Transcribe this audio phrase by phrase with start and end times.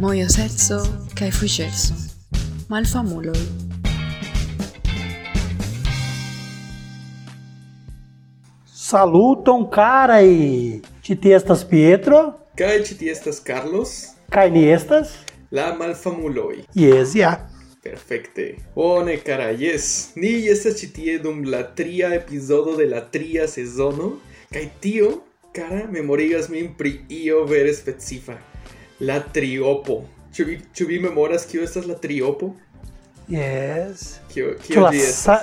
[0.00, 0.78] Mojosetso
[1.18, 1.94] kaj fuĝeco.
[2.72, 3.40] Malfamuloj.
[8.72, 10.80] Saluton carai!
[11.04, 12.22] Ĉi estas Pietro
[12.56, 13.92] Kaj ĉi tie estas Carlos,
[14.32, 15.12] kaj ni estas
[15.52, 16.64] la malfamuloj.
[16.74, 17.34] Jes, ja.
[17.84, 18.46] Perfekte.
[18.74, 20.12] Bone, kara, jes.
[20.16, 24.14] Ni estas ĉi tie dum la tria epizodo de la tria sezono.
[24.52, 25.12] Kaj tio,
[25.52, 28.38] kara, memorigas min pri io vere specifa.
[29.02, 30.02] La triopo.
[30.32, 32.52] Ĉu vi, ĉu vi memoras kio estas la triopo?
[33.28, 34.20] Yes.
[34.32, 35.38] Kio, Ĉu kio la, sa,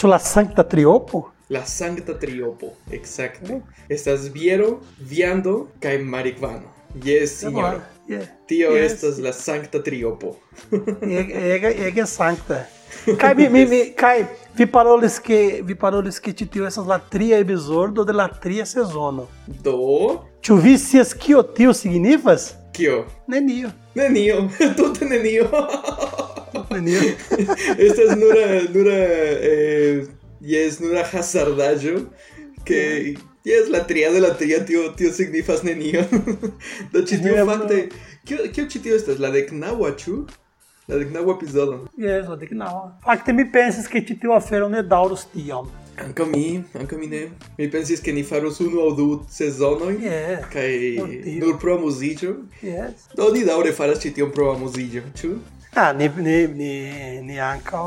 [0.00, 1.26] ĉu la sankta triopo?
[1.52, 2.72] La sankta triopo.
[2.90, 3.60] Exacte.
[3.92, 6.70] Estas biero, viando kaj marihuano.
[7.04, 7.82] Yes, signoro.
[8.08, 8.24] Yeah.
[8.48, 8.92] Tio Yes.
[8.92, 10.36] estas la sankta triopo.
[11.02, 12.64] Ege, ege, sankta.
[13.18, 13.64] Kaj mi, mi,
[14.56, 18.66] vi parolis ke vi parolis ke ĉi tio estas la tria epizodo de la tria
[18.66, 19.28] sezono.
[19.64, 22.54] Do, Ĉu vi scias kio tio signifas?
[22.72, 23.04] Kio?
[23.26, 23.70] Nenio.
[23.94, 25.48] Nenio, tute nenio.
[26.70, 27.00] Nenio.
[27.86, 28.96] Estas nura, nura,
[29.50, 30.06] eh,
[30.40, 31.98] yes, nura hazardaĵo,
[32.64, 33.14] que
[33.44, 36.04] yes, la tria de la tria tio, tio signifas nenio.
[36.92, 37.82] Do ĉi tio Ne, fakte,
[38.24, 39.20] kio, kio ĉi tio estas?
[39.20, 40.22] La deknaŭa, ĉu?
[40.88, 41.86] La deknaŭa epizodo.
[41.98, 42.98] Yes, o que não.
[43.04, 45.70] Fakte mi pensis ke ĉi tio afero ne daŭros tiom.
[45.96, 47.32] Anca mi, anca mi ne.
[47.58, 50.00] Mi pensis che ni faros unu au du sezonoi.
[50.00, 50.48] Yeah.
[50.48, 51.06] Kai oh,
[51.44, 52.46] nur pro musiccio.
[52.60, 53.08] Yes.
[53.14, 55.40] Do ni daure faras ci tion pro musiccio, ciu?
[55.74, 57.78] Ah, ni, ni, ni, ni anca,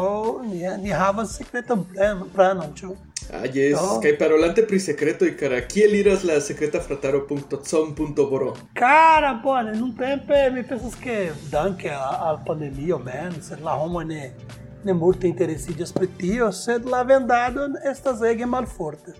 [0.43, 1.85] ni, ni havas secreto
[2.33, 2.95] planon, ciu?
[3.31, 3.79] Ah, yes.
[3.79, 3.99] Do.
[3.99, 8.55] Kai parolante pri secreto, cara, kiel iras la secreta frataro.com.boro?
[8.73, 14.63] Cara, bone, nun tempe mi pensas che danke al pandemio, man, ser la homo ne
[14.85, 19.15] ne multe interesiĝas pri tio, sed la vendado estas ege malforte.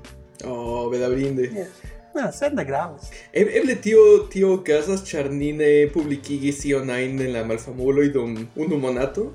[0.45, 1.49] Oh, bedaŭrinde.
[1.55, 1.81] Yes.
[2.16, 3.09] No, sed ne gravas.
[3.33, 8.77] eble tio tio okazas, ĉar ni ne publikigis ion ajn en la malfamuloj dum unu
[8.80, 9.31] monato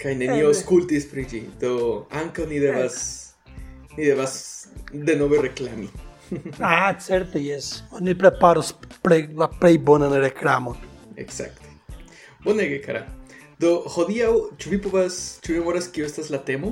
[0.00, 1.74] kaj nenio aŭskultis pri ĝi, do
[2.22, 2.96] ankaŭ ni devas
[3.98, 4.34] ni devas
[4.92, 5.90] denove reklami.
[6.64, 10.78] ah, certe yes Oni preparos pre, la plej bonan reklamon.
[11.20, 11.68] Ekzakte.
[12.44, 13.04] Bonege, kara.
[13.60, 16.70] Do hodiaŭ, ĉu vi povas, ĉu vi memoras kio estas la temo?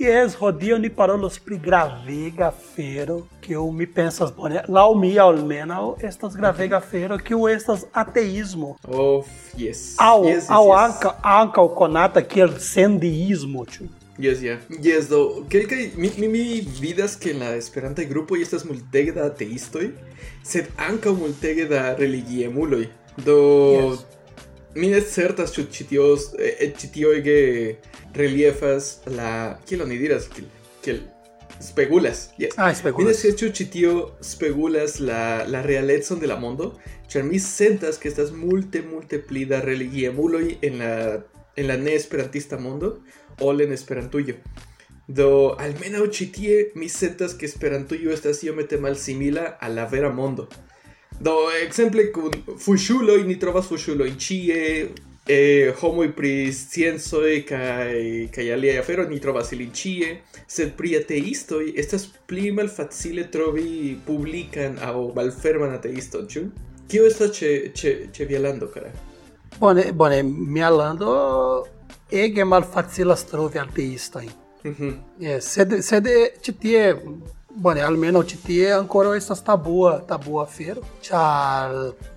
[0.00, 6.36] Yes, hodiaŭ ni parolos pri gravega afero, kiu mi pensas bone, laŭ mi almenaŭ estas
[6.36, 8.74] gravega afero, kiu estas ateismo.
[8.88, 9.24] Oh,
[9.56, 9.80] yes.
[9.96, 10.82] Aŭ yes, yes, aŭ yes.
[10.82, 13.88] ankaŭ ankaŭ konata kiel sendeismo, ĉu?
[14.20, 14.60] Yes, yeah.
[14.84, 16.44] Yes, do, kelkaj, mi, mi, mi
[16.84, 19.88] vidas que en la esperantaj grupoj estas multege da ateistoj,
[20.44, 22.84] sed ankaŭ multege da religiemuloj.
[23.24, 23.40] Do,
[23.80, 24.09] Yes.
[24.74, 26.04] Mi ne certas ĉu ĉi tio,
[26.38, 27.38] eh, ĉi ege
[28.14, 30.46] reliefas la, kiel oni diras, kiel,
[30.82, 31.00] kiel
[31.60, 32.54] spegulas, yes.
[32.56, 33.16] Ah, Mi ne espegulas.
[33.18, 36.72] scias ĉu ĉi tio spegulas la, la realecon de la mondo,
[37.10, 41.20] ĉar mi sentas que estas multe, multe pli da religiemuloj en la,
[41.56, 43.02] en la ne-esperantista mondo,
[43.40, 44.34] ol en Esperantujo.
[45.10, 50.48] Do, almenaŭ ĉi tie mi sentas que Esperantujo estas iomete malsimila al la vera mondo.
[51.20, 51.32] Do
[51.62, 52.32] exemple kun
[52.64, 54.60] fuŝuloj ni trovas fuŝuloj ĉie
[55.28, 60.08] eh homo pri scienco e kai kai alia afero ni trovas ilin ĉie.
[60.48, 66.46] Sed pri ateistoj estas pli malfacile trovi publikan aŭ malferman ateiston ĉu?
[66.88, 68.90] Kio estas ĉe ĉe ĉe vialando kara?
[69.60, 71.12] Bone bone mia lando
[72.10, 74.32] ege malfacilas trovi ateistojn.
[74.64, 74.86] Mhm.
[74.86, 76.08] Mm yes, sed sed
[76.42, 76.82] ĉi tie
[77.58, 81.72] Bone, almenaŭ ĉi tie ankoraŭ estas tabua tabua afero, ĉar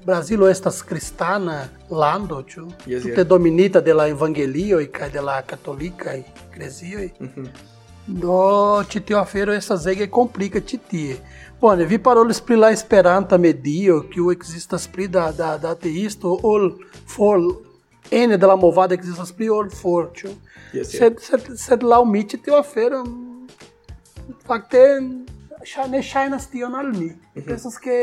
[0.06, 2.68] Brazilo estas kristana lando, ĉu?
[2.86, 3.28] Yes, Tute yeah.
[3.28, 7.10] dominita de la evangelioj kaj de la katolikaj eklezioj.
[7.20, 7.48] Mhm.
[8.22, 11.18] Do ĉi tio afero estas ege komplika ĉi tie.
[11.62, 16.74] Bone, vi parolis pri la Esperanta medio, kiu ekzistas pli da, da, da ateisto ol
[17.08, 17.40] for
[18.12, 20.30] ene de la movada ekzistas pli ol for, ĉu?
[20.74, 20.98] Yes, yeah.
[21.00, 23.06] Sed, sed, sed laŭ mi ĉi tio afero
[24.48, 24.84] fakte
[25.64, 27.10] ŝa- ne ŝajnas tion al mi.
[27.36, 27.46] Mhm.
[27.48, 27.96] Pensas ke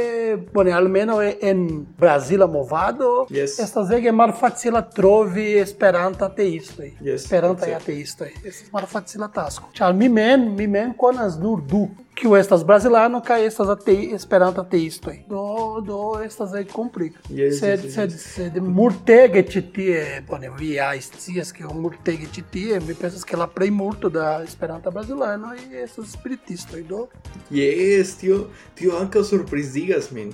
[0.53, 3.59] bone almenaŭ en Brazila movado Yes.
[3.61, 6.93] estas ege malfacila trovi Esperanta ateistoj.
[7.01, 7.83] Yes, Esperantaj exact.
[7.83, 8.31] ateistoj.
[8.45, 9.69] Estas malfacila tasko.
[9.75, 11.89] Ĉar mi mem, mi mem konas nur du
[12.21, 15.15] kiu estas brazilano kaj estas atei, Esperanta ateistoj.
[15.29, 17.21] Do do estas ege komplika.
[17.31, 18.25] Yes, sed yes, yes, sed yes.
[18.35, 23.37] sed multege ĉi tie, bone, vi ja scias ke multege ĉi tie, mi pensas ke
[23.37, 27.07] la plej multo da Esperanta brazilanoj estas spiritistoj, do
[27.51, 30.33] Yes, tio, tio ankaŭ surprizigas min.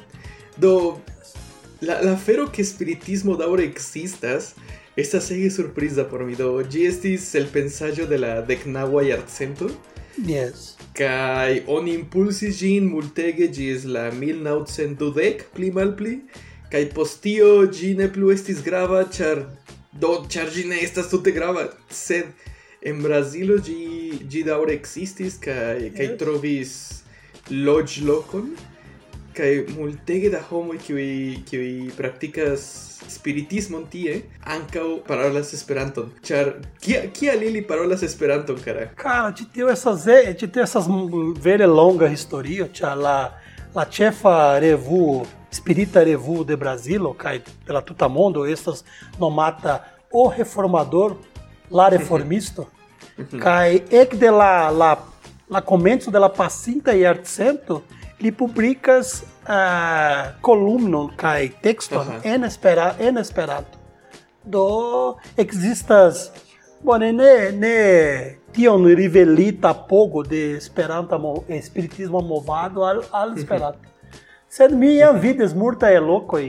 [0.56, 1.00] Do,
[1.81, 4.55] la, la afero que spiritismo daŭre ekzistas
[4.97, 6.37] estas ege surpriza por mi.
[6.37, 9.69] Do, estis el pensaĵo de la deknaŭa jarcento,
[10.25, 10.75] yes.
[10.97, 16.19] kaj oni impulsis ĝin multege ĝis la 1920 pli malpli,
[16.67, 19.44] Kai postio gi ne plu estis grava, char
[20.00, 22.27] do char gi ne estas tute grava, sed
[22.83, 26.19] en Brazilo gi gi daŭre existis kai kai Yes.
[26.19, 26.73] trovis
[27.50, 28.50] lodge lokon
[29.37, 31.09] kai multege da homoj kiuj
[31.49, 32.62] kiuj praktikas
[33.12, 34.21] spiritismon tie
[34.56, 36.11] ankaŭ parolas Esperanton.
[36.25, 38.88] Char kia kia lili parolas Esperanton, cara?
[38.97, 40.88] Cara, te teu essas, eh, te teu essas
[41.43, 43.35] vere longa historia, tia, la,
[43.75, 48.85] la chefa revu, spirita revu de Brasilo, cai pela tutamondo, estas
[49.21, 51.19] nomata o reformador,
[51.71, 52.69] la reformisto,
[53.43, 54.97] cai ec de la, la,
[55.50, 57.83] la comento de la pacinta e arcento,
[58.21, 62.21] li publicas uh, columnon cai texton Aha.
[62.25, 63.79] en, espera, en esperanto
[64.45, 66.31] do existas
[66.83, 73.89] bone ne ne tion rivelita pogo de esperanto mo, espiritismo movado al, al esperanto
[74.49, 76.47] sed mi jam vidas multa e lokoj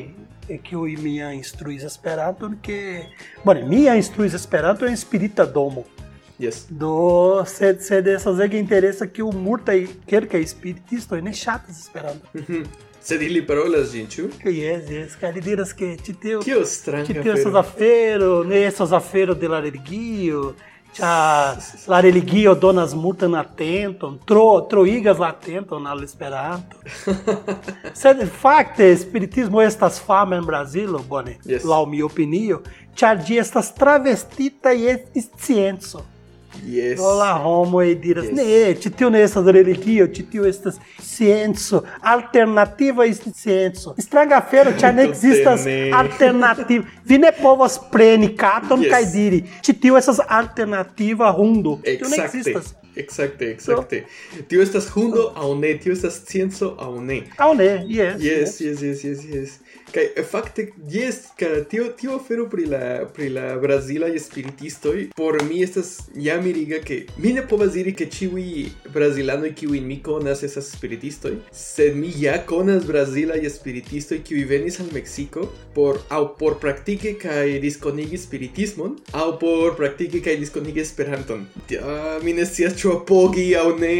[0.63, 3.03] kiuj mi instruis esperanton ke
[3.43, 5.83] bone mi jam instruis esperanto en spirita domo
[6.39, 6.65] Yes.
[6.69, 12.27] do sed sed essas ege interesa que o multa e kelkaj spiritistoj ne ŝatas esperanto
[13.01, 14.27] Sed ili parolas ĝin, ĉu?
[14.45, 17.59] Yes, yes, cara, diras que te teu Kio stranga te teu essas afero.
[17.59, 20.53] afero, né, essas afero de la religio,
[20.93, 21.57] cha
[21.87, 26.77] la religio donas multan atenton, tro troigas atenton al esperanto.
[27.93, 31.63] Sed fakte spiritismo estas fama en Brazilo, bone, Yes.
[31.63, 32.61] laŭ mia opinio,
[32.95, 36.03] ĉar ĝi estas travestita je scienco.
[36.65, 36.99] Yes.
[36.99, 38.33] Olá, Romo e diras, Yes.
[38.35, 43.95] ne, tio nesas religio, tio estas scienco, alternativa est scienco.
[43.97, 45.91] Strangafero, ĉar ne Tute ekzistas ne.
[45.93, 46.85] alternativa.
[47.05, 48.91] Vi ne povas preni katon Yes.
[48.91, 49.43] kaj diri,
[49.81, 51.79] tio estas alternativa hundo.
[51.83, 52.23] Tio ne Exacte.
[52.37, 52.73] ekzistas.
[52.95, 54.03] Exacte, exacte.
[54.47, 57.21] Tio estas hundo aŭ ne, tio estas scienco aŭ ne.
[57.37, 58.21] Aŭ ne, yes.
[58.21, 59.59] Yes, yes, yes, yes, yes.
[59.93, 65.61] Kaj fakte jes, ka tio tio afero pri la pri la brazila spiritistoj por mi
[65.63, 70.71] estas ja miriga ke mi ne povas diri ke ĉiuj brazilanoj kiujn mi konas estas
[70.75, 77.15] spiritistoj, sed mi ja konas brazilaj spiritistoj kiuj venis al Meksiko por aŭ por praktike
[77.23, 81.47] kaj diskonigi spiritismon aŭ por praktike kaj diskonigi Esperanton.
[81.69, 83.95] Ja, mi ne scias ĉu apogi aŭ ne.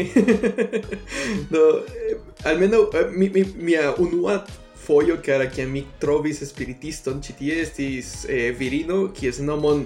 [1.52, 4.42] do eh, almenaŭ eh, mi mi mia unua
[4.88, 9.84] foio cara che mi trovis spiritiston ci tie estis eh, virino kies nomon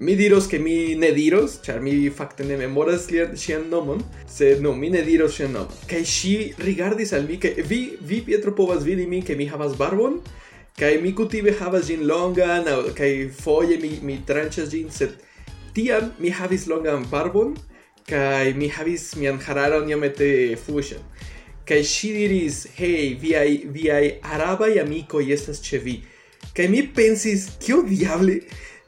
[0.00, 3.98] Mi diros che mi ne diros, char mi facte ne memoras lian sian nomon,
[4.30, 5.74] sed no, mi ne diros sian nomon.
[5.90, 9.74] Kai si rigardis al mi, ke vi, vi Pietro povas vidi min, che mi havas
[9.74, 10.20] barbon,
[10.78, 15.18] kai mi kutime havas gin longan, au, kai foie mi, mi tranches gin, sed
[15.74, 17.56] tiam mi havis longan barbon,
[18.06, 21.02] kai mi havis mian hararon iomete fusion.
[21.68, 25.98] Kai si diris, hei, viai, viai arabai amicoi estas ce vi.
[26.56, 28.38] Kai mi pensis, kio diable,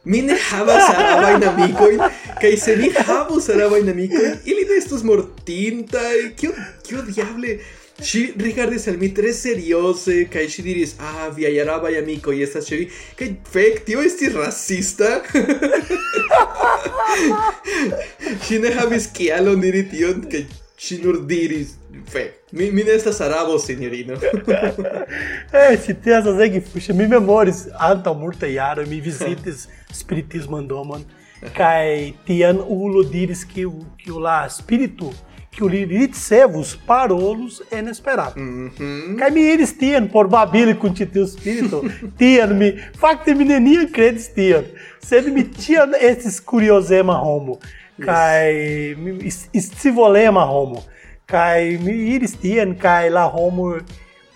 [0.05, 2.00] mi ne havas arabain amicoin,
[2.41, 6.55] kai se mi havus arabain amicoin, ili ne estus mortintai, kio,
[6.87, 7.59] kio diable,
[8.00, 12.76] Si rigardis al mi tre serioze kaj ŝi diris: "Ah, viaj arabaj amikoj estas ĉe
[12.81, 12.87] vi."
[13.19, 15.11] Kaj fek, tio estis rasista.
[18.47, 20.47] Ŝi ne havis kialon diri tion, kaj
[20.81, 21.75] ŝi nur diris,
[22.09, 22.37] fek.
[22.56, 24.17] Mi, mi ne estas arabo, sinjorino.
[25.53, 25.97] É, se
[26.41, 29.69] aí que puxa, mi memoris antaŭ multaj jaroj mi vizitis
[30.69, 31.05] domon
[31.57, 35.12] kaj tiam ulo diris que o lá espírito
[35.50, 37.61] que o li ricevus parolos.
[38.37, 39.16] Mhm.
[39.19, 41.83] Kaj mi iris tien por babili kun ĉi tiu spirito.
[42.19, 44.64] Tiam mi fakte mi neniam kredis tion,
[45.02, 47.59] sed mi tiam estis kuriozema homo
[48.04, 48.52] kaj
[48.99, 49.30] mi
[49.61, 50.83] scivolema homo.
[51.26, 53.75] Kaj mi iris tien kaj la homo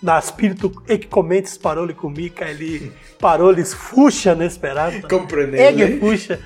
[0.01, 2.91] na spirito ekkomentis paroli kun mi kaj li
[3.21, 5.07] parolis fuŝa en Esperanto.
[5.09, 5.67] Kompreneble.
[5.67, 6.37] Ege fuŝa.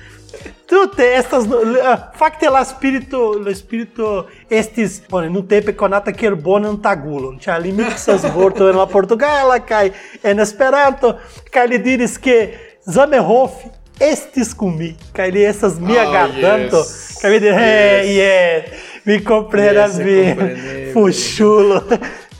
[0.70, 1.46] Tutte estas
[1.82, 7.72] ah, fakte la spirito la spirito estis bone nuntempe konata kiel bonan tagulon, ĉar li
[7.74, 9.90] miksas vortojn en la portugala kaj
[10.22, 11.16] en Esperanto
[11.50, 12.38] kaj li diris ke
[12.86, 13.58] Zamenhof
[14.00, 17.22] estis kun mi kaj li estas mia Ah, gardanto yes.
[17.24, 18.64] mi diris hey, Yes.
[18.64, 20.92] yes, mi komprenas Yes, kompreneble.
[20.94, 21.82] fuŝulo.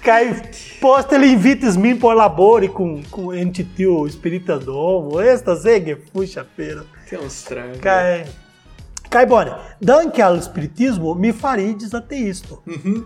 [0.05, 0.25] Kaj
[0.81, 5.21] poste li invitis min por labori kun kun en ĉi tiu spirita domo.
[5.21, 6.83] Estas ege fuŝa fero.
[7.09, 7.81] Tiam stranga.
[7.83, 8.25] Kaj,
[9.12, 9.50] kaj bone,
[9.81, 12.62] danke al spiritismo mi fariĝis ateisto.
[12.64, 13.00] Fakte mi,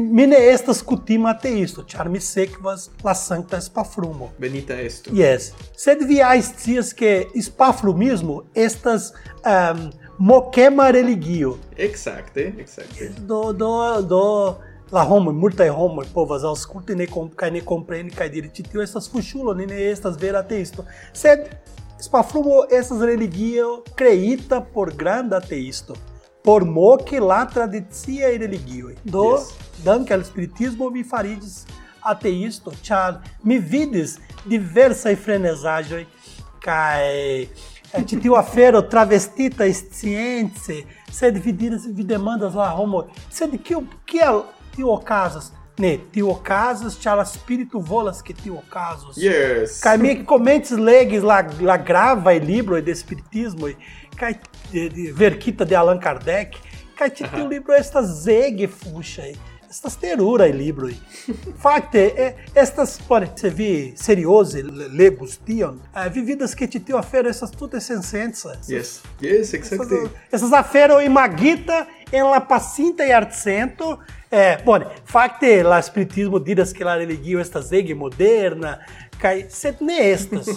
[0.00, 4.30] mi ne estas kutima ateisto, ĉar mi sekvas la sankta spafrumo.
[4.38, 5.10] Benita estu.
[5.16, 5.52] Yes.
[5.76, 9.12] Sed vi scias ke spafrumismo estas
[9.44, 11.56] um, mokema religio.
[11.76, 13.10] Exacte, exacte.
[13.18, 14.56] do do do
[14.92, 19.08] la homo, multa homo, povas ausculti ne, com, kai ne comprende, kai dire titio estas
[19.08, 20.84] fuchulo, ne ne estas vera ateisto.
[21.12, 21.48] Sed,
[22.00, 25.96] spaflumo estas religio creita por grande ateisto.
[26.46, 26.64] Por
[27.04, 28.94] que la tradicia e religio.
[29.04, 29.54] Do, Yes.
[29.84, 31.66] danke al spiritismo mi farides
[32.00, 34.20] ateisto, char mi vidis
[35.16, 36.04] frenezaĵoj
[36.62, 37.02] kaj
[37.42, 37.48] eh,
[38.06, 44.44] ĉi tiu afero travestita science, sed vi diras vi demandas la homo, sed kio kiel
[44.76, 45.50] tio okazas?
[45.78, 49.18] Ne, tio okazas ĉar la spiritu volas ke tio okazos.
[49.20, 49.80] Yes.
[49.82, 51.76] Kaj mi komencis legis la, la
[52.80, 53.74] de spiritismo kaj de, de,
[55.14, 56.56] verkita de Allan Kardec
[56.96, 59.34] kaj ĉi tiu libro estas ege fuŝaj.
[59.66, 60.92] Estas teruraj libroj.
[61.62, 64.62] Fakte, eh, estas, por se vi serioze
[64.98, 68.54] legus tion, eh, vi vidas ke ĉi tiu afero estas tute sensenca.
[68.68, 69.00] Yes.
[69.20, 70.06] Yes, exactly.
[70.06, 73.98] Essas, essas afero imagita en la pacinta e arcento.
[74.30, 78.78] Eh, bone, fakte la spiritismo diras ke la religio estas ege moderna,
[79.20, 80.48] kaj sed ne estas.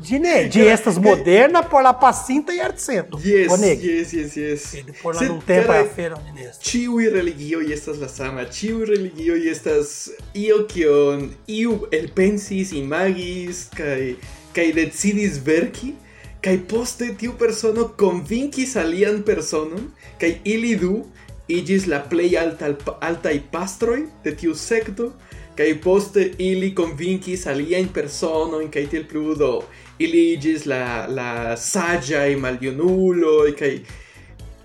[0.00, 3.18] Ĝi ne, ĝi estas moderna por la pacinta e arcento.
[3.20, 3.86] Yes, Bonege.
[3.86, 4.68] yes, yes, yes.
[4.70, 6.62] Sed por la Sed, nuntempa caray, afero ne estas.
[6.64, 9.92] Ĉiuj religioj estas la sama, ĉiuj religioj estas
[10.34, 14.14] io kion iu elpensis, imagis kaj
[14.56, 15.94] kaj decidis verki
[16.42, 21.04] kaj poste tiu persono konvinkis alian personon kaj ili du
[21.48, 25.12] iĝis la plej alta altaj pastroj de tiu sekto
[25.56, 29.52] kaj poste ili konvinkis aliajn personojn kaj tiel plu do
[29.98, 33.82] ili igis la, la sagiai malionuloi, cae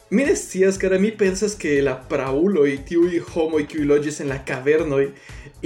[0.09, 4.37] Mi ne scias, cara, mi pensas que la prauloi, tiui homoi kiui logis en la
[4.39, 5.09] cavernoi,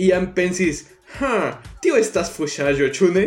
[0.01, 0.87] iam pensis,
[1.19, 3.25] ha, tio estas fuŝaĵo, ĉu ne?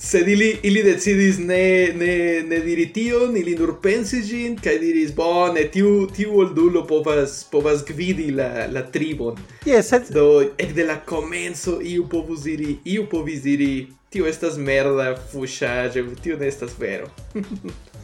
[0.00, 5.10] Sed ili, ili decidis ne, ne, ne diri tion, ili nur pensis gin, kaj diris,
[5.14, 9.34] bone, tiu, tiu oldulo povas, povas gvidi la, la tribon.
[9.66, 10.12] Yes, sed...
[10.14, 10.28] Do,
[10.58, 16.46] ekde la comenzo, iu povus diri, iu povis diri, tio estas merda, fuŝaĵo, tio ne
[16.46, 17.10] estas vero.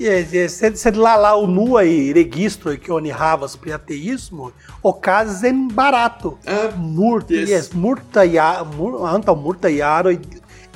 [0.03, 1.87] yes, yes, sed, sed la la unuaj
[2.19, 4.51] registroj que oni havas pri ateismo
[4.83, 6.41] okazen barato.
[6.43, 7.55] Ah, uh, multa, yes.
[7.55, 10.19] yes, multa ja, mul, antaŭ multa jaroj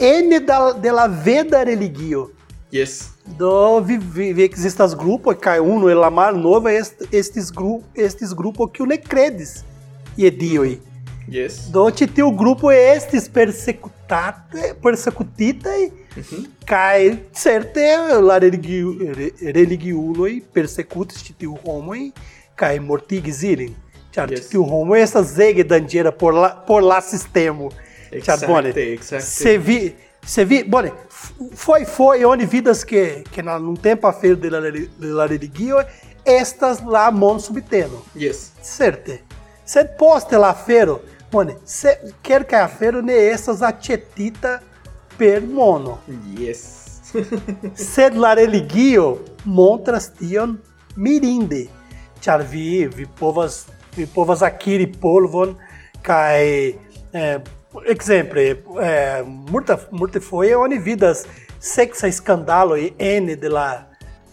[0.00, 2.30] ene da, de la veda religio.
[2.72, 3.10] yes.
[3.38, 8.34] Do vi, vi, vi existas grupo kaj unu el la malnova est, estis gru, estis
[8.34, 9.64] grupo kiu ne kredis
[10.16, 10.78] je dioj.
[11.28, 11.68] Yes.
[11.70, 15.90] Do tiu grupo estis persekutate, persekutitaj
[16.66, 17.84] kaj certe
[18.20, 22.10] la religio, re, religiuloj persekutis ĉi tiu homoj
[22.56, 23.44] kaj mortigis.
[24.14, 24.48] Ĉar Yes.
[24.48, 27.68] tiu homo estas ege danĝera por la, por la sistemo.
[28.10, 29.24] Exacte, exacte.
[29.24, 34.36] se vi se vi, bone, f- foi foi oni vidas que que num tempo afero
[34.36, 35.78] de la, de la religio
[36.24, 38.02] estas la mon subteno.
[38.14, 38.52] Yes.
[38.62, 39.22] Certe.
[39.64, 41.00] Sed poste la afero,
[41.30, 44.60] bone, se quer que a afero ne estas acetita
[45.16, 45.98] per mono.
[46.36, 47.12] Yes.
[47.74, 50.58] Sed la religio montras tion
[50.96, 51.66] mirinde.
[52.20, 55.56] Ĉar vi, vi povas, vi povas akiri polvon
[56.02, 56.42] kaj
[57.12, 57.38] eh,
[57.86, 58.40] exemple,
[58.82, 61.26] eh, multa, multa foje oni vidas
[61.60, 63.68] seksa skandaloj ene de la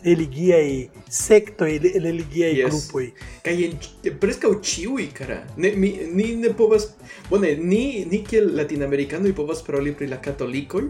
[0.06, 2.70] religiaj sektoj, religiaj Yes.
[2.70, 3.10] grupoj.
[3.44, 5.40] Kaj en preskaŭ ĉiuj, kara.
[5.58, 6.92] Ne, mi, ni ne povas...
[7.30, 10.84] Bone, ni, ni kiel latinamerikano povas paroli pri la katolikoj.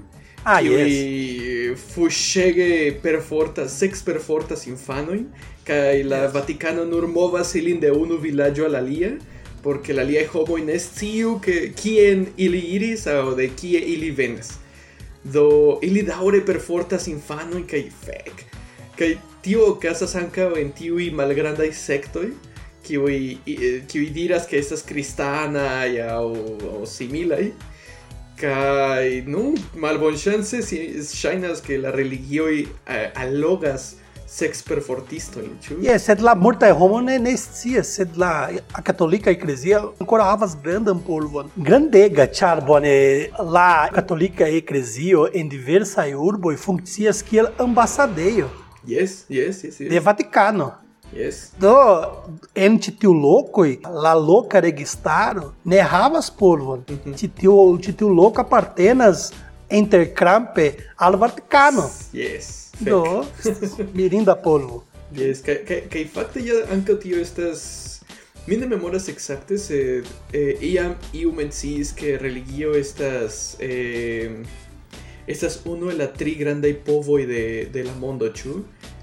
[0.43, 5.23] Ah, kiuj fuŝege perfortas, sex perfortas infanojn,
[5.65, 9.15] kaj la Vatikano nur movas ilin de unu vilaĝo al alia,
[9.65, 14.51] porque la aliaj homoj ne sciu ke kien ili iris aŭ de kie ili venas.
[15.23, 15.45] Do
[15.81, 18.43] ili daŭre perfortas infanojn kaj fek.
[18.99, 19.09] Kaj
[19.41, 22.27] tio okazas ankaŭ en tiuj malgrandaj sektoj,
[22.85, 23.15] kiuj
[23.49, 26.27] i- kiuj diras ke estas kristanaj aŭ
[26.75, 27.47] aŭ similaj.
[28.37, 30.59] Kaj nu, malbonŝance
[31.09, 33.95] ŝajnas ke la religioj eh, allogas
[34.27, 35.75] sex perfortistojn, ĉu?
[35.85, 40.55] Yes, sed la multaj homoj ne, ne scias, sed la a katolika eklezia ankoraŭ havas
[40.63, 41.51] grandan polvon.
[41.55, 42.95] Grandega, ĉar bone
[43.53, 48.49] la katolika eklezio en diversaj urboj funkcias kiel ambasadejo
[48.87, 49.89] Yes, yes, yes, yes.
[49.89, 50.71] de Vatikano.
[51.13, 51.51] yes.
[51.59, 51.73] Do
[52.55, 56.83] en ĉi tiu lokoj la loka registaro ne havas polvon.
[57.17, 59.31] Ĉi tiu ĉi tiu loko apartenas
[59.69, 61.89] interkrampe al Vatikano.
[62.13, 62.64] Yes.
[62.79, 63.25] Do
[63.93, 64.83] mirinda polvo.
[65.15, 67.61] Yes, kaj kaj kaj fakte ja ankaŭ tio estas
[68.47, 74.41] mi ne memoras ekzakte sed eh, iam iu menciis ke religio estas eh,
[75.27, 78.59] estas unu el la tri grandaj povoj de, de la mondo, ĉu?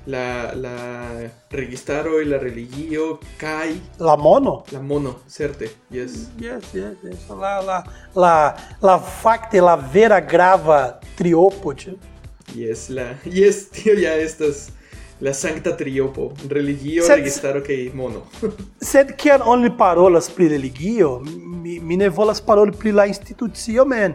[0.06, 4.64] la, la registaro y la religio kai La mono?
[4.72, 6.30] la mono, certe, yes.
[6.38, 7.28] Yes, yes, yes.
[7.28, 11.72] La, la, la, la facte, la vera grava triopo,
[12.54, 12.68] tio.
[12.68, 14.68] Yes, la, yes, tío, ya estas,
[15.20, 18.22] la sancta triopo, religio Sed- registaro kai mono.
[18.80, 21.20] Sed kiam oni parolas pri religio,
[21.62, 24.14] mi, mi ne volas paroli pri la institucio men.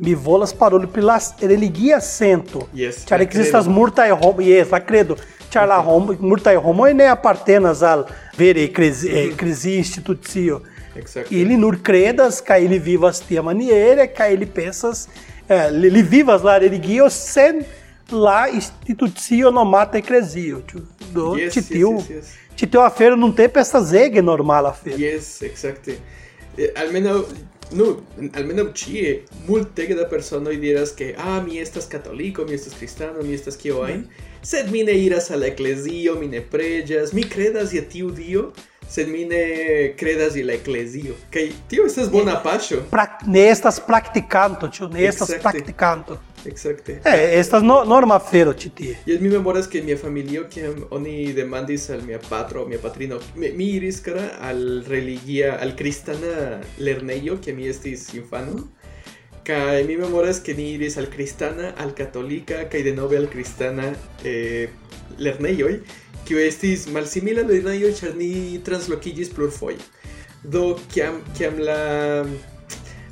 [0.00, 2.68] Mi volas paroli pri la religia sento.
[2.74, 5.16] Yes, Ĉar ekzistas multaj homoj, yes, la credo.
[5.50, 8.04] Ĉar la homo, multaj homoj ne apartenas al
[8.38, 10.60] vere eklezi- eklezia institucio.
[10.94, 11.34] Exacto.
[11.34, 15.08] Ili nur kredas kaj ili vivas tiamaniere kaj ili pensas,
[15.48, 17.64] eh, li vivas la religio sen
[18.10, 20.00] la institucio nomata.
[20.00, 20.80] Ĉu
[21.12, 22.26] Do Yes, ĉi yes, yes, yes.
[22.56, 24.96] ĉi tiu afero nun tempe estas ege normala afero.
[24.96, 25.94] Yes, exacte.
[26.58, 27.24] Eh, almeno,
[27.72, 27.96] no,
[28.34, 33.34] almeno chie, multege da personoj diras que, ah, mi estas católico, mi estas cristiano, mi
[33.34, 34.04] estas kio ajn,
[34.42, 38.50] sed mi ne iras al la eklezio, mi ne preĝas, mi kredas je tiu dio,
[38.90, 41.14] sed mi ne kredas je la eklezio.
[41.30, 42.82] Kaj tio estas bona paŝo.
[42.90, 45.42] Prac- ne estas praktikanto, ĉu ne estas Exacte.
[45.42, 46.18] praktikanto.
[46.48, 47.00] Exacte.
[47.04, 48.94] Eh, estas no, norma afero ĉi tie.
[49.06, 53.52] Y mi memoras que mia familio kiam oni demandis al mia patro, mia patrino, mi,
[53.52, 58.64] mi iris kara al religia, al kristana lernejo, que mi estis infano.
[59.44, 63.92] Kaj mi memoras que ni iris al kristana, al katolika, kaj denove al kristana
[64.24, 64.68] eh,
[65.18, 65.74] lernejoj,
[66.28, 68.32] kiu estis malsimila lernejoj, ĉar ni
[68.64, 69.80] translokiĝis plurfoje.
[70.44, 71.80] Do kiam, kiam la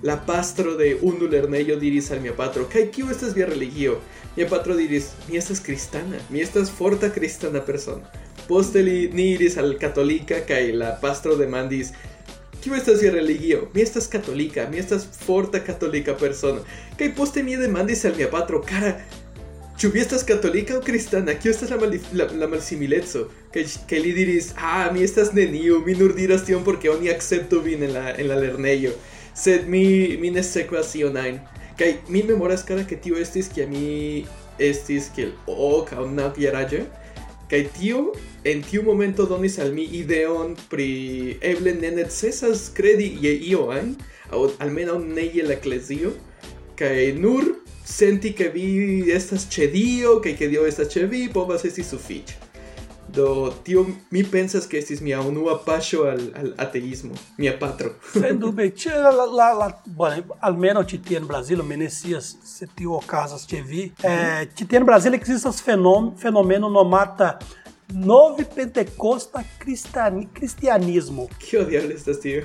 [0.03, 3.99] la pastro de unu lernejo diris al mia patro, kaj kiu estas via religio?
[4.37, 8.05] Mia patro diris, mi estas kristana, mi estas forta kristana persona.
[8.49, 11.93] Poste ni iris al katolika kaj la pastro demandis,
[12.61, 13.69] kiu estas via religio?
[13.75, 16.61] Mi estas katolika, mi estas forta katolika persona.
[16.99, 18.99] Kaj poste mi demandis al mia patro, cara,
[19.77, 21.35] Ĉu vi estas katolika aŭ kristana?
[21.37, 23.27] Kio estas la, malif- la, la malsimileco?
[23.53, 27.61] Kaj kaj li diris, ah, mi estas neniu, mi nur diras tion porque oni akceptu
[27.61, 28.95] vin en la, en la lernejo.
[29.37, 31.41] sed mi mi ne sekvas ion ajn.
[31.79, 34.25] Kaj mi memoras kara ke tio estis ke mi
[34.59, 36.87] estis kiel ok aŭ nap jaraĝe
[37.51, 38.13] kaj tio
[38.45, 40.89] en tiu momento donis al mi ideon pri
[41.41, 43.93] eble ne necesas kredi je io ajn
[44.31, 46.13] aŭ almenaŭ ne je la eklezio.
[46.77, 47.45] Kaj nur
[47.87, 52.46] senti que vi estas ĉe Dio kaj ke Dio estas ĉe vi povas esti sufiĉe.
[53.17, 57.95] Do tio mi pensas que estis mia unua paŝo al, al ateismo, mia patro.
[58.13, 62.99] Ĉe La, la, la, bone, almeno ĉi tie en Brazilo, mi ne scias se tio
[62.99, 63.85] okazas ĉe vi.
[64.05, 67.39] Eh, ĉi tie en Brazilo ekzistas fenom, fenomeno nomata
[67.89, 71.29] Nove Pentecosta Cristiani- Cristianismo.
[71.39, 72.43] Kio diablo estas tio?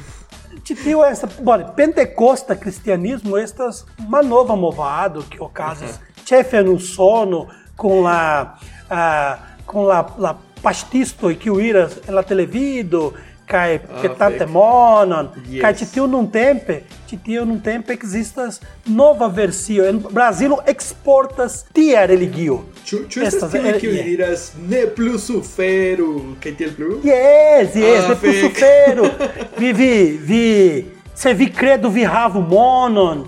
[0.64, 8.04] Tio estas, bone, Pentecosta Cristianismo estas uma nova movado que okazas ĉefe en Usono com
[8.04, 8.58] la
[8.90, 13.12] ah, com la pastistoj kiu iras en la televido
[13.52, 14.50] kaj petante fek.
[14.50, 15.62] monon Yes.
[15.62, 22.98] kaj tio nuntempe ĉi tio nuntempe ekzistas nova versio en Brazilo eksportas tia religio Ĉu
[23.10, 24.06] ĉu estas Estas, tio eh, kiu yeah.
[24.06, 27.02] diras ne plu suferu kaj tiel plu?
[27.04, 29.06] Yes, yes, Ah, sufero.
[29.60, 33.28] Vi, vi, vi, se vi credo vi ravo monon.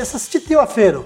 [0.00, 1.04] Essas titio afero.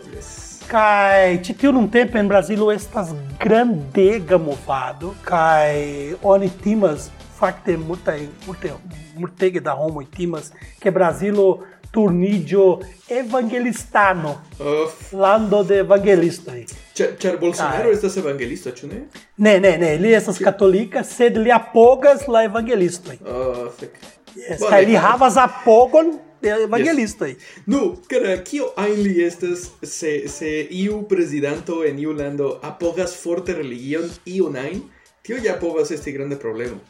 [0.69, 5.15] Kai titio num tempo em Brasilo estas grandega movado.
[5.25, 8.73] Kai oni timas fakte multe multe
[9.17, 16.67] multege da homo timas que Brasilo turnidio evangelistano, Of, lando de evangelistoj.
[16.95, 17.93] ĉar ĉar Bolsonaro Kaj.
[17.93, 19.01] estas evangelisto, ĉu ne?
[19.39, 23.17] Ne, ne, ne, li estas katolika, sed li apogas la evangelistoj.
[23.25, 23.97] Oh, fek.
[24.37, 27.35] Yes, kaj li havas apogon evangelistoj.
[27.67, 33.55] Nu, cara, kio ajn li estas se, se iu prezidanto en iu lando apogas forte
[33.55, 34.83] religion iun ajn,
[35.23, 36.81] tio ja povas esti granda problemo.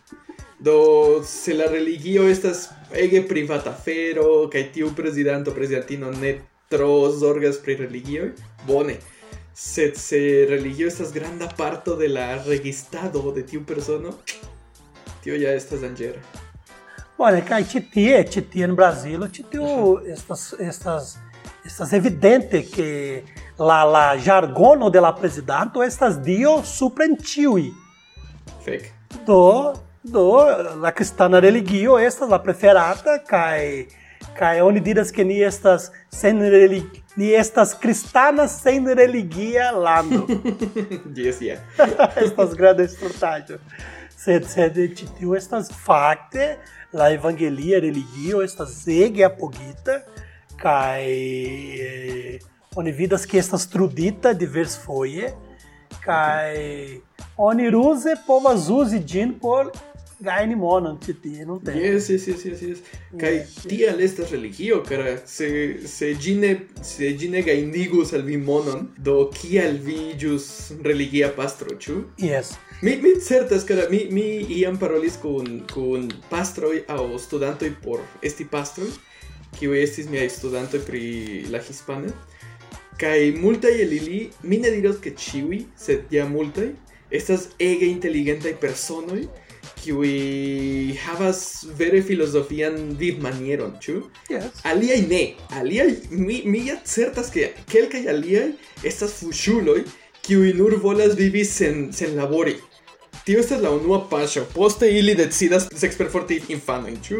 [0.58, 7.60] Do, se la religio estas ege privata afero, kaj tiu prezidanto, prezidantino ne tro zorgas
[7.62, 8.32] pri religioj,
[8.66, 8.98] bone.
[9.54, 14.14] Sed se religio estas granda parto de la registado de tiu persono,
[15.22, 16.47] tio ja estas danĝera.
[17.18, 19.70] Bone, kaj ĉi tie, ĉi tie en Brazilo, ĉi tio
[20.06, 21.16] estas estas
[21.66, 23.24] estas evidente que
[23.58, 27.64] la la jargono de la prezidanto estas Dio supren ĉiuj.
[28.64, 28.86] Fek.
[29.26, 30.46] do do
[30.82, 33.86] la cristana religio estas la preferata kaj
[34.38, 40.26] kaj oni diras ke ni estas sen relig ni estas kristana sen religia lando.
[41.16, 41.58] Yes, yeah.
[42.24, 43.58] estas granda stultaĵo.
[44.16, 44.78] Sed sed
[45.18, 46.56] tiu estas fakte
[46.92, 50.00] la evangelia religio estas ege apogita
[50.62, 52.38] kaj eh,
[52.76, 55.32] oni vidas ke estas trudita diversfoje
[56.04, 56.56] kaj
[57.38, 59.70] Oniruse povas uzi ĝin por
[60.20, 61.78] gajni monon ĉi tie nuntempe.
[61.78, 62.80] Yes, yes, yes, yes, yes.
[63.20, 63.34] Kaj
[63.70, 65.50] tial estas religio, kara se
[65.86, 66.50] se ĝi ne
[66.82, 70.48] se ĝi ne gajnigus al vi monon, do kial vi ĵus
[70.82, 72.00] religia pastro, ĉu?
[72.18, 72.56] Yes.
[72.80, 78.44] Mi, mi certas, cara, mi, mi iam parolis kun, kun pastroi au studantoi por esti
[78.46, 78.92] pastroi,
[79.58, 81.02] kiu estis miai studantoi pri
[81.50, 82.12] la hispana.
[82.98, 86.68] Kai multai el ili, mi ne diros ke ciui, sed ja multai,
[87.10, 89.26] estas ege inteligentai personoi,
[89.82, 91.42] kiui havas
[91.78, 94.04] vere filosofian viv manieron, ĉu?
[94.30, 94.62] Yes.
[94.70, 98.52] Aliai ne, aliai, mi, mi ja certas ke kelkaj aliai
[98.86, 99.82] estas fuŝuloj,
[100.22, 102.58] kiui nur volas vivi sen, sen labori.
[103.28, 104.46] Tio estas la unua paŝo.
[104.54, 107.18] Poste ili decidas seksperforti infanojn, ĉu?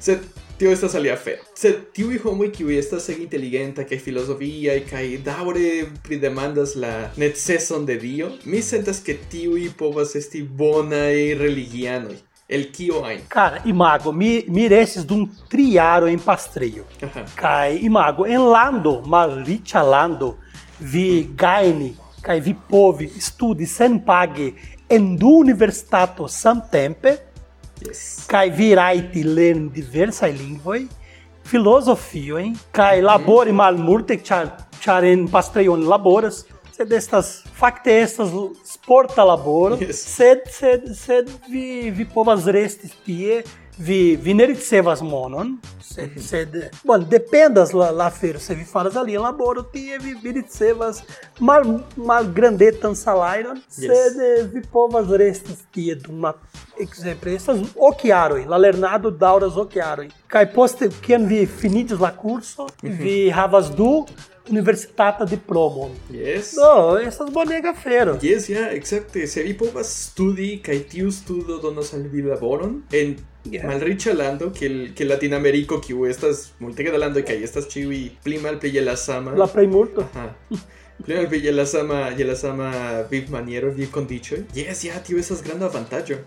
[0.00, 0.22] Sed
[0.56, 1.44] tio estas alia afero.
[1.52, 5.66] Sed tiuj homoj kiuj estas ege inteligenta kaj filozofiaj kaj daŭre
[6.08, 12.16] pridemandas la neceson de Dio, mi sentas ke tiuj povas esti bonaj religianoj.
[12.48, 13.28] El kio ajn.
[13.28, 16.88] Cara, imago, mi, mi restis dum triaro em pastreio.
[17.36, 20.38] Kai imago, en lando, malriĉa lando,
[20.80, 21.92] vi gajni
[22.24, 24.52] kaj vi povi studi senpage
[24.90, 27.16] en du universitato samtempe,
[27.80, 28.26] Yes.
[28.28, 30.82] kai vi rajti lerni diversaj lingvoj,
[31.48, 34.50] filozofiojn, kaj labori malmulte, ĉar
[34.84, 36.42] ĉar en pastrejo oni laboras,
[36.76, 38.30] sed estas fakte estas
[38.68, 40.02] sporta laboro, Yes.
[40.16, 43.42] sed sed sed vi vi povas resti tie,
[43.80, 49.14] vi vi ne ricevas monon, sed sed bom, dependas la la se vi faras ali
[49.14, 51.02] en laboro tie vi, vi ricevas
[51.40, 51.64] mal
[51.96, 56.34] malgrandetan salajron, sed eh, vi povas resti tie dum la
[56.80, 60.08] ekzemple estas okjaroj, la lernado daŭras okjaroj.
[60.28, 64.06] Kaj poste kiam vi finiĝis la kurso, vi havas du
[64.50, 65.90] universitata diplomon.
[66.12, 66.54] Yes.
[66.58, 68.18] Do, estas bonega afero.
[68.22, 69.26] Yes, ja, exacte.
[69.26, 73.16] Se vi povas studi kaj tiu studo donos al vi laboron en
[73.48, 73.64] Yeah.
[73.64, 78.68] malriĉa lando kiel kiel Latinameriko kiu estas multege da landoj kaj estas ĉiuj pli malpli
[78.74, 79.32] je la sama.
[79.32, 80.04] La plejmulto.
[81.06, 82.68] Pli malpli je la sama je la sama
[83.10, 84.42] vivmaniero, vivkondiĉoj.
[84.54, 86.18] Yes, ja, tiu estas granda avantaĝo.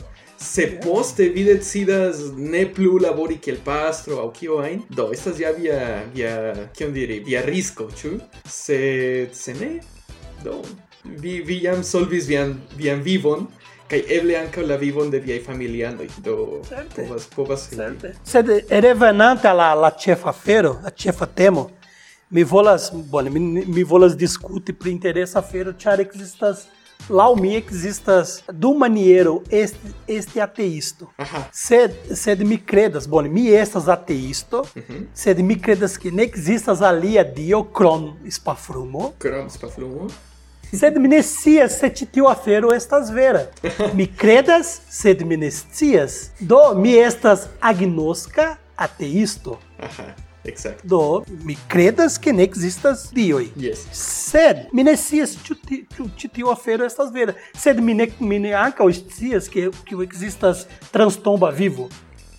[0.44, 5.54] Se poste vi decidas ne plu labori kiel pastro aŭ kio ajn, do estas ja
[5.56, 5.78] via
[6.14, 6.34] via
[6.76, 8.18] kion diri, via risko, ĉu?
[8.46, 8.80] Se
[9.32, 9.78] se ne,
[10.44, 10.62] do
[11.04, 13.48] vi vi jam solvis vian vian vivon
[13.90, 16.36] kaj eble ankaŭ la vivon de viaj familianoj do
[16.68, 17.06] Certe.
[17.08, 18.14] povas povas Certe.
[18.24, 21.70] sed revenante la la ĉefa afero la ĉefa temo
[22.30, 26.68] mi volas bone mi, mi volas diskuti pri interesa afero ĉar ekzistas
[27.10, 31.08] laŭ mi ekzistas du maniero esti, esti ateisto.
[31.18, 31.44] Aha.
[31.52, 34.64] Sed, sed mi credas, bone, mi estas ateisto,
[35.14, 40.08] sed mi credas que ne ekzistas alia dio krom spafrumo, Krom spaflumo.
[40.74, 43.46] sed mi ne scias se ĉi tiu afero estas vera.
[43.94, 46.32] Mi credas, sed mi ne scias.
[46.40, 49.60] Do, mi estas agnoska ateisto.
[49.80, 50.04] Aha.
[50.46, 50.88] Exacto.
[50.88, 53.48] Do, mi credas que ne ekzistas dioj.
[53.56, 53.86] Yes.
[53.92, 57.34] Sed mi ne scias ĉu ti- ĉu ĉi tiu afero estas vera.
[57.56, 61.88] Sed mi ne, mi ne ankaŭ scias ke, ke ekzistas transtomba vivo.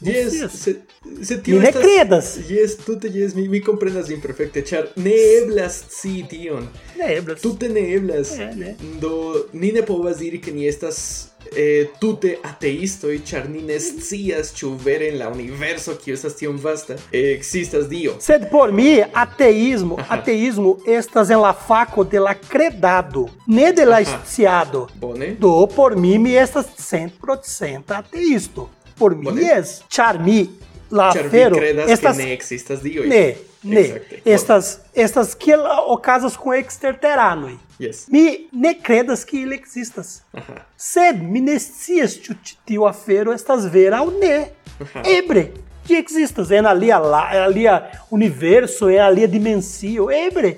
[0.00, 0.74] Yes, se,
[1.22, 2.38] se tio estas- credas.
[2.50, 6.68] Yes, tute yes, mi, mi komprenas vin perfekte, ĉar ne eblas scii tion.
[6.98, 7.40] Ne eblas.
[7.40, 8.36] Tute ne eblas.
[8.38, 8.76] Ne, ne.
[9.00, 14.52] Do ni ne povas diri ke ni estas eh, tute ateistoj, ĉar ni ne scias
[14.56, 18.14] ĉu vere en la universo kiu estas tiom vasta eh, ekzistas Dio.
[18.20, 20.14] Sed por mi, ateísmo, Ajá.
[20.20, 24.20] ateísmo estas en la faco de la credado, ne de la Ajá.
[24.24, 24.88] estiado.
[25.00, 25.36] Bone?
[25.40, 28.70] Do, por mi, mi estas 100% ateisto.
[28.98, 29.42] Por mi, Bone.
[29.42, 29.82] yes.
[29.88, 30.50] Char mi,
[30.90, 32.16] la kredas estas...
[32.16, 33.06] ke ne ekzistas Dioj.
[33.08, 33.80] Ne, ne.
[33.80, 34.20] Exacte.
[34.24, 37.56] Estas, estas kiel okazas com exterteranoj.
[37.78, 38.06] Yes.
[38.08, 40.22] Mi ne credas que ili ekzistas.
[40.32, 40.60] Aha.
[40.76, 44.36] Sed mi ne scias ĉu ĉi tiu afero estas vera aŭ ne.
[44.80, 45.02] Aha.
[45.16, 45.48] Ebre,
[45.88, 47.80] ĝi ekzistas en alia, la, alia
[48.10, 50.54] universo, en alia dimensio, ebre.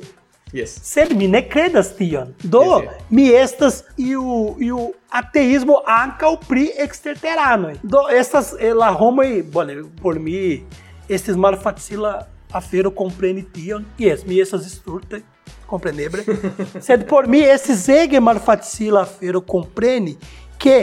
[0.56, 0.78] Yes.
[0.88, 2.30] Sed mi ne credas tion.
[2.42, 3.02] Do, Yes, yes.
[3.10, 7.74] mi estas iu, iu ateismo ankaŭ pri exterteranoj.
[7.82, 10.62] Do, estas eh, la homoj, bone, por mi
[11.08, 13.84] estis malfacila afero kompreni tion.
[13.98, 15.20] Yes, mi estas stulta,
[15.66, 16.24] kompreneble.
[16.86, 20.16] Sed por mi estis ege malfacila afero kompreni
[20.62, 20.78] ke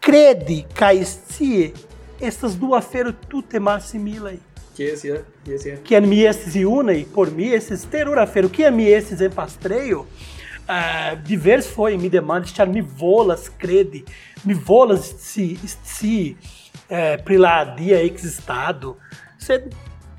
[0.00, 1.72] kredi kaj scii
[2.20, 4.38] estas du afero tute malsimilaj.
[4.78, 5.22] Yes, ja.
[5.46, 5.76] Yes, ja.
[5.76, 10.06] que mi estes iunei, por mi estes terura fero, que mi estes em pastreio,
[10.68, 14.04] uh, divers foi mi demandas, char mi volas credi,
[14.44, 16.36] mi volas si, si
[16.90, 18.98] uh, pri la dia existado,
[19.38, 19.72] sed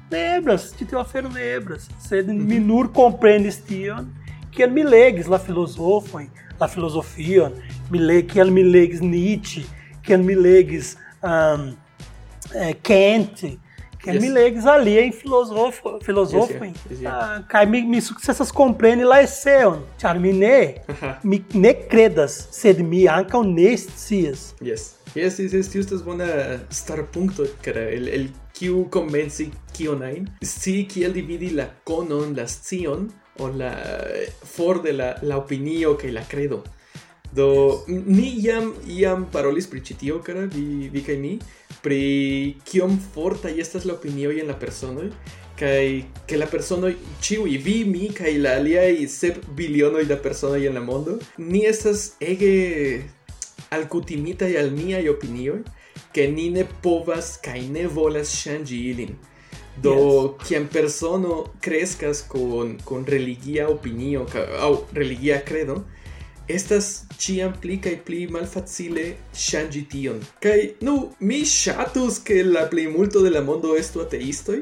[0.09, 4.09] nebras, ti teu afero nebras, sed mi nur compreendis tion,
[4.51, 7.51] que mi leges la filosofoi, la filosofia,
[7.91, 9.67] mi le, kiel mi legis Nietzsche,
[10.01, 11.75] kiel mi legis um,
[12.55, 13.43] eh, Kant,
[14.15, 14.33] Yes.
[14.33, 16.73] legis ali em filosofo, filosofo, Yes, yeah.
[16.91, 20.83] Yes, ah, kai mi, mi sukcesas kompreni la eseon, ĉar mi ne,
[21.23, 24.53] mi ne kredas, sed mi ankaŭ ne scias.
[24.61, 24.93] Yes.
[25.15, 26.27] Yes, yes, yes, estas bona
[26.69, 30.27] star punkto, kara, el, el kiu konvenci kion ajn.
[30.45, 33.07] Si kiel dividi la konon, la scion,
[33.39, 33.71] o la
[34.43, 36.63] for de la, la opinio kaj la credo.
[37.31, 41.35] Do, ni jam, jam parolis pri ĉi tio, kara, vi, vi kaj mi,
[41.83, 45.09] pri kiom forta estas la opinio en la persono
[45.59, 50.17] kai ke la persono ciu i vi mi kaj la alia i sep bilionoj da
[50.17, 52.53] persono en la mondo ni estas ege
[53.69, 55.57] alcutimita al mia i opinio
[56.13, 59.17] ke ni ne povas kaj ne volas ŝanĝi ilin
[59.81, 60.47] do yes.
[60.47, 64.25] kiam persono kreskas kun kun religia opinio
[64.59, 65.83] au religia credo
[66.47, 69.05] estas ciam pli kaj pli malfacile
[69.35, 70.19] ŝanĝi tion.
[70.43, 70.57] Kaj
[70.87, 74.61] nu, mi ŝatus ke la plejmulto de la mondo estu ateistoj,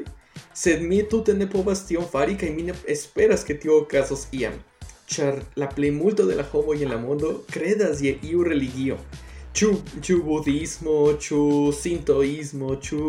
[0.54, 4.58] sed mi tute ne povas tion fari kaj mi ne esperas ke tio okazos iam.
[5.06, 8.98] Ĉar la plejmulto de la homoj en la mondo kredas je iu religio.
[9.56, 9.68] Ĉu
[10.04, 10.96] ĉu budismo,
[11.26, 13.02] ĉu sintoismo, ĉu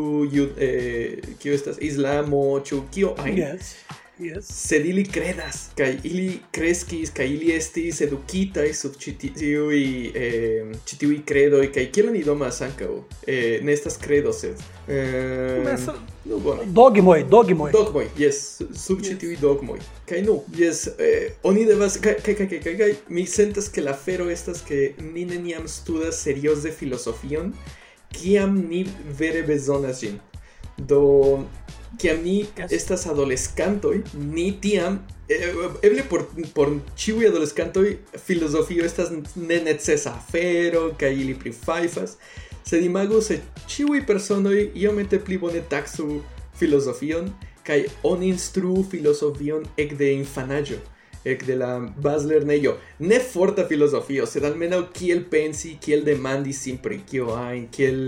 [0.58, 3.42] eh, kio estas islamo, ĉu kio ajn.
[3.42, 3.74] Yes.
[4.20, 4.46] Yes.
[4.50, 11.72] Sed ili credas, kai ili crescis, kai ili estis educitai sub citiui, eh, credo credoi,
[11.74, 12.62] kai kiel ni domas?
[12.62, 14.58] Eh, nestas credo, sed...
[14.88, 15.94] Eh, Mesa...
[16.26, 16.42] Nu.
[16.66, 17.72] Dogmoi, dogmoi.
[17.72, 19.42] Dogmoi, yes, sub citiui yes.
[19.42, 19.80] dogmoi.
[20.06, 22.00] Kai nu, yes, eh, oni devas...
[22.02, 26.24] Kai, kai, kai, kai, kai, mi sentas que la fero estas ke ni neniam studas
[26.26, 27.54] de filosofion,
[28.10, 28.84] kiam ni
[29.20, 30.20] vere bezonas gin.
[30.78, 31.46] Do
[31.98, 32.72] kiam ni Yes.
[32.72, 40.92] estas adoleskantoj, ni tiam eh, eble por por ĉiuj adoleskantoj filozofio estas ne necesa afero
[41.00, 42.18] kaj ili prifajfas,
[42.64, 46.22] sed imagu se ĉiuj personoj iomete pli bone taksu
[46.60, 47.32] filozofion
[47.64, 50.80] kaj oni instruu filozofion ekde infanaĝo
[51.28, 51.72] ekde la
[52.04, 58.00] bazlernejo ne forta filozofio sed almenaŭ kiel pensi kiel demandi sin pri kio ajn kiel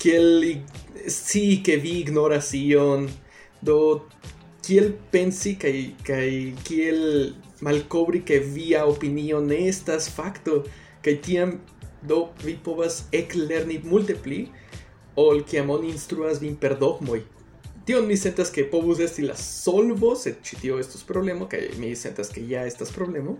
[0.00, 0.56] kiel
[1.06, 3.08] si sci vi ignoras ion
[3.60, 3.78] do
[4.64, 10.64] kiel pensi kai kai kiel malkovri ke via opinio ne estas facto
[11.04, 11.58] kai tiam
[12.02, 14.40] do vi povas eklerni multe pli
[15.16, 17.20] ol kiam oni instruas vin per dogmoj.
[17.84, 21.94] Tion mi sentas ke povus esti la solvo se ĉi tio estos problemo kaj mi
[21.96, 23.36] sentas ke ja estas problemo.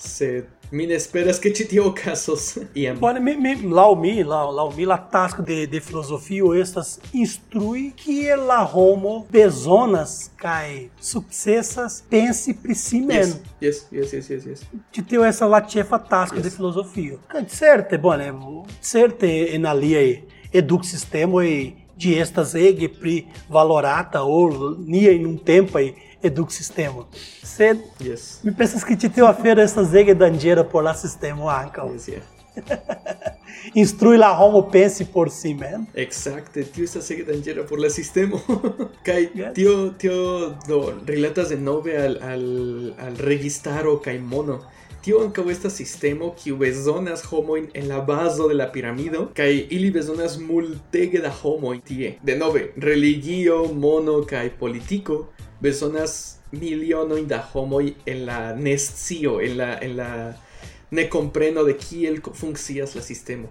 [0.00, 2.44] Sed mi ne esperas ke ĉi tio okazos
[2.78, 6.92] iam Bom, mi, mi, lau mi, lau, lau mi, la task de, de filosofio estas
[7.12, 13.34] instrui que la homo bezonas kai successas pensi pri si men.
[13.60, 16.44] yes yes yes yes yes Ti teu essa la chefa task Yes.
[16.44, 17.18] de filosofio.
[17.48, 18.30] Certe, bone,
[18.80, 25.36] certe en aliei educ sistemo e de estas ege pri valorata ou nia in un
[25.36, 27.06] tempo e educ sistemo.
[27.42, 31.48] Sed yes mi pensas que ti teu a feira estas ege dangeira por la sistemo
[31.50, 31.82] anca.
[31.92, 32.22] yes yeah.
[33.74, 35.86] Instrui la homo pensi por si men.
[35.94, 38.40] Exacte, tio estas ege danĝera por la sistemo.
[39.04, 39.54] kaj Yes.
[39.54, 42.44] tio tio do rilatas denove al al
[42.98, 44.60] al registaro kaj mono.
[45.00, 49.90] Tio ankaŭ estas sistemo kiu bezonas homojn en la bazo de la piramido kaj ili
[49.90, 52.18] bezonas multege da homoj tie.
[52.22, 55.26] Denove, religio, mono kaj politiko
[55.60, 60.10] bezonas milionojn da homoj en la nescio, en la en la
[60.90, 61.08] ne
[61.66, 63.48] de kiel funkcias la sistemo.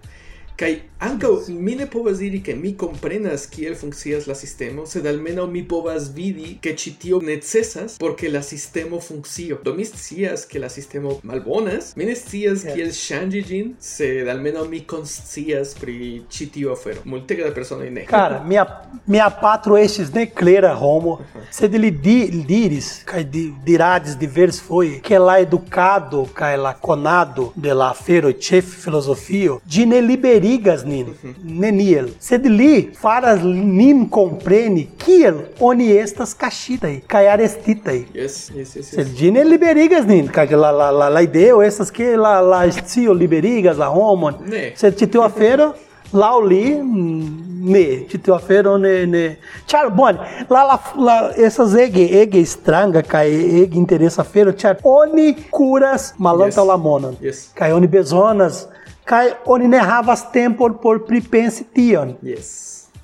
[0.60, 5.45] Kaj ankaŭ mi ne povas diri ke mi komprenas kiel funkcias la sistemo, sed almenaŭ
[5.48, 9.62] mi povas vidi ke ĉi tio necesas por ke la sistemo funkcio.
[9.63, 12.74] Do mi scias ke la sistemo malbonas, mi ne scias Yes.
[12.76, 17.06] kiel ŝanĝi ĝin, sed almenaŭ mi konscias pri ĉi tiu afero.
[17.06, 18.04] Multege da personoj ne.
[18.12, 18.65] Cara, minha,
[19.08, 21.22] minha patro estes ne clera homo,
[21.56, 22.17] sed li di,
[22.52, 28.34] diris, kai di, dirades diversos foi, que la educado, kai la conado de la fero
[28.34, 30.02] chef filosofio, de ne
[30.50, 32.10] liberigas nin, neniel.
[32.20, 38.06] Sed li faras nin compreni kiel oni estas caxitai, kai arestitai.
[38.14, 39.08] Yes, yes, yes, Sed
[39.46, 43.90] liberigas nin, kai la, la, la, la ideo estas que la, la stio liberigas la
[43.90, 44.32] homo.
[44.32, 44.74] Ne.
[44.76, 45.74] Sed teu afero,
[46.14, 49.38] lá li, mm, ne, teu afero ne, ne.
[49.68, 50.18] Char, bom,
[50.50, 53.30] lá, lá, lá essas ege, ege stranga, kai
[53.62, 56.68] ege interessa afero, char, oni curas malanta Yes.
[56.68, 57.16] lamonan.
[57.22, 57.52] Yes.
[57.56, 58.68] Kai oni bezonas,
[59.10, 62.17] kai oni ne havas tempo por pripensi tion.
[62.22, 62.52] Yes.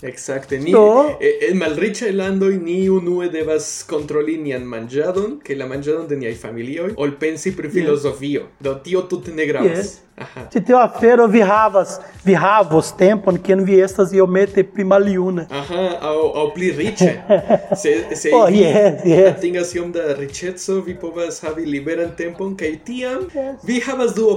[0.05, 1.17] Exacte, ni Do.
[1.19, 6.35] eh, el malriĉaj landoj ni unue devas kontroli nian manĝadon, kaj la manĝadon de niaj
[6.41, 8.43] familioj, ol pensi pri filozofio.
[8.59, 9.79] Do tio tute ne gravas.
[9.79, 9.93] Yes.
[10.23, 10.45] Aha.
[10.54, 15.43] Ĉi tiu afero vi havas, vi havos tempon kiam vi estas iomete pli maljuna.
[15.51, 17.10] Aha, aŭ aŭ pli riĉe.
[17.82, 19.34] Se se Oh, yes, yes.
[19.34, 23.58] atingas iom da riĉeco, vi povas havi liberan tempon kaj tiam Yes.
[23.67, 24.30] vi havas du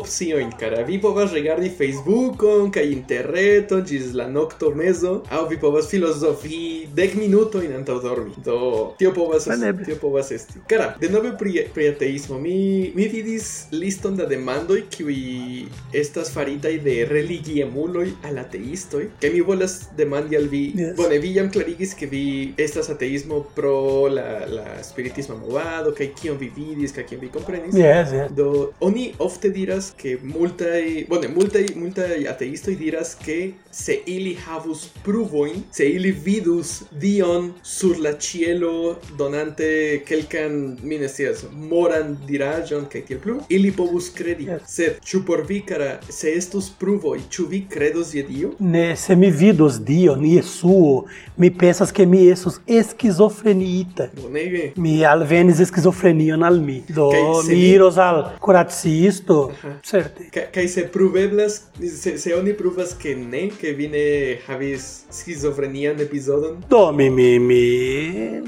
[0.59, 0.83] kara.
[0.83, 7.77] Vi povas rigardi Facebookon kaj interreton ĝis la noktomezo, aŭ vi povas filozofi dek minutojn
[7.77, 8.35] antaŭ dormi.
[8.45, 9.85] Do tio povas Maneble.
[9.85, 10.59] tio povas esti.
[10.67, 12.39] Kara, denove pri pri ateismo.
[12.39, 19.05] Mi mi vidis liston da demandoj kiuj estas faritaj de religiemuloj al ateistoj.
[19.21, 20.65] Kaj mi volas demandi al vi.
[20.77, 20.97] Yes.
[20.97, 21.21] Bone,
[21.53, 27.05] klarigis ke vi estas ateismo pro la la spiritisma movado kaj kion vi vidis kaj
[27.09, 27.75] kion vi komprenis.
[27.75, 28.33] Yes, yes.
[28.37, 33.39] Do oni ofte diras ke multaj, bone, multaj multaj ateistoj diras ke
[33.71, 41.09] se ili havus pruvojn, se ili vidus Dion sur la cielo donante kelkan, mi ne
[41.53, 44.49] moran diraĵon kaj tiel plu, ili povus kredi.
[44.49, 44.67] Yes.
[44.67, 48.51] Sed ĉu por vi, kara, se estus pruvoj, ĉu vi kredos je Dio?
[48.59, 51.05] Ne, se mi vidos Dion, Jesuo,
[51.37, 54.09] mi pensas que mi estus esquizofreniita.
[54.23, 54.73] Bonege.
[54.77, 56.83] Mi alvenis esquizofrenion al mi.
[56.89, 57.11] Do
[57.49, 59.51] mi iros al kuracisto,
[59.83, 60.29] certe.
[60.31, 61.63] Ca- Kaj se pruveblas,
[62.03, 64.05] se, se oni pruvas ke ne, ke vi ne
[64.47, 67.63] havis skizofrenian epizodon, Do mi mi mi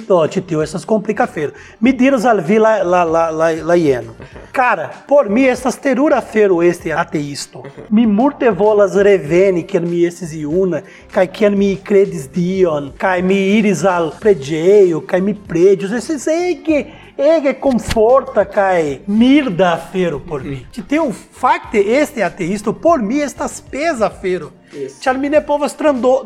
[0.08, 1.52] do ĉi tio estas komplika afero.
[1.80, 4.14] Mi diros al vi la la la la, la jeno.
[4.52, 7.64] Cara, por mi estas terura afero este ateisto.
[7.90, 10.82] Mi multe volas reveni kiel mi estis iuna,
[11.14, 15.96] kaj kiel mi kredis Dion, kaj mi iris al preĝejo, kaj mi preĝos.
[16.00, 16.84] Estis ege
[17.20, 20.60] ege conforta kaj mirda afero por mi.
[20.72, 24.50] Ĉi tiu fakte este ateisto por mi estas peza afero.
[24.72, 25.00] Yes.
[25.02, 25.74] Ĉar mi ne povas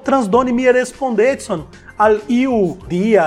[0.04, 1.64] transdoni mia respondecon
[1.96, 3.26] al iu dia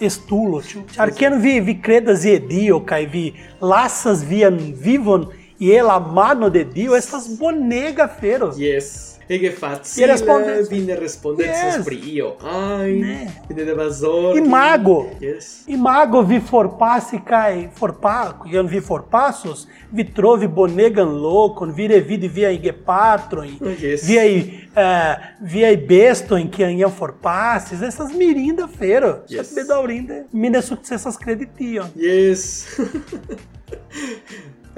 [0.00, 0.60] estulo?
[0.94, 3.24] Ĉar kiam vi vi kredas je Dio kaj vi
[3.60, 5.26] lasas vian vivon
[5.58, 8.52] je la mano de Dio, estas bonega afero.
[8.56, 9.14] Yes.
[9.30, 11.84] Mi facile, respondes- vi ne respondecas Yes.
[11.84, 13.30] pri io ajn, Ne.
[13.48, 14.38] vi ne devas zorgi.
[14.38, 15.06] Imago.
[15.20, 15.64] Yes.
[15.66, 22.58] Imago vi forpasi kaj forpa, kiam vi forpasos, vi trovi bonegan lokon, vi revidi viaj
[22.58, 24.02] gepatrojn, Oh, yes.
[24.08, 24.38] viaj
[24.76, 29.18] eh, viaj bestojn kiam iam forpasis, estas mirinda afero.
[29.28, 29.46] Yes.
[29.48, 31.86] Sed bedaŭrinde mi ne sukcesas kredi tion.
[31.96, 32.64] Yes.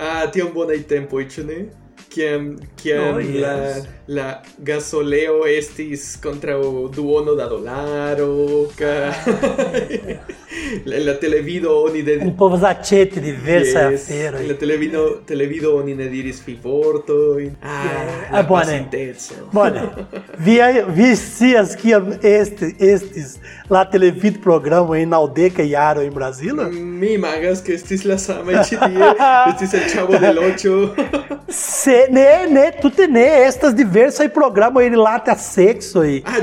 [0.00, 1.60] Ah, tiom bonaj tempoj, ĉu ne?
[2.10, 2.46] Kiam,
[2.82, 3.36] kiam Oh, yes.
[3.42, 3.52] la,
[4.16, 4.28] la
[4.66, 6.56] gasoleo estis kontraŭ
[6.96, 8.32] duono da dolaro,
[8.78, 9.12] kaj
[10.86, 14.02] la, la televido oni de Oni povas aĉeti diversaj Yes.
[14.10, 14.46] aferoj.
[14.48, 17.54] La televido, televido oni ne diris fivortojn.
[17.62, 18.32] Ah, Yeah.
[18.32, 18.88] la Ah, bone.
[19.52, 19.82] Bone,
[20.38, 20.58] vi,
[20.88, 23.36] vi scias kiam este, estis
[23.70, 26.68] la televid programo en naŭdeka jaro en Brazilo?
[26.72, 29.10] Mi imagas que estis la sama ĉi tie,
[29.52, 30.76] estis el Chavo del Ocho.
[31.48, 36.42] Se, ne, ne, tute ne, estas diversaj programoj rilate a seksoj ah,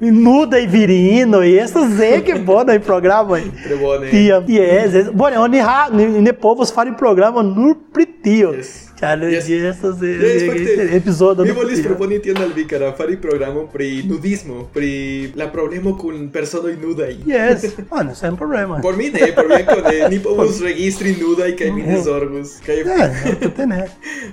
[0.00, 0.06] ĉu?
[0.06, 3.42] kaj nudaj virinoj, estas ege bonaj programoj.
[3.64, 4.10] Tre bone.
[4.10, 5.10] Tiam, yes, yes.
[5.12, 8.52] Bone, oni ha, ni, ne povos fari programo nur pri tio.
[8.52, 8.86] Yes.
[9.00, 11.88] Fakte, epizodo Mi volis tio.
[11.88, 17.14] proponi tion al vi, kara, fari programon pri nudismo, pri la problemo kun personoj nudaj.
[17.26, 18.80] Yes, bueno, sen problema.
[18.82, 22.58] Por mi ne, por mi ankaŭ ne, ni povus registri nudaj kaj mi ne zorgus.
[22.66, 23.88] Kaj É, tute ne.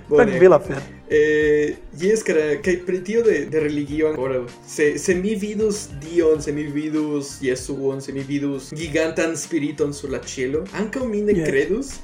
[0.10, 0.26] Bone.
[0.26, 0.97] Tranquila afero.
[1.10, 8.02] Eh, y es que, que pretio de, de religión ahora, se, semividus dion, semividus jesuon,
[8.02, 11.46] semividus gigantan spiriton sur la cielo, anca mine yeah.
[11.46, 12.02] credus,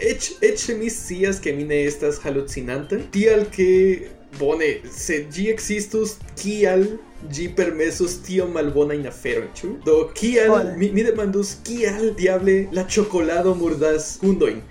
[0.00, 6.98] ec, ec mis que mine estas halucinante, tial que bone, se gi existus, kial
[7.30, 9.78] G permesos tío malbona inafero, chu.
[9.84, 14.62] Do kial, mi, mi demandus kial diable la chocolado murdas kundoin.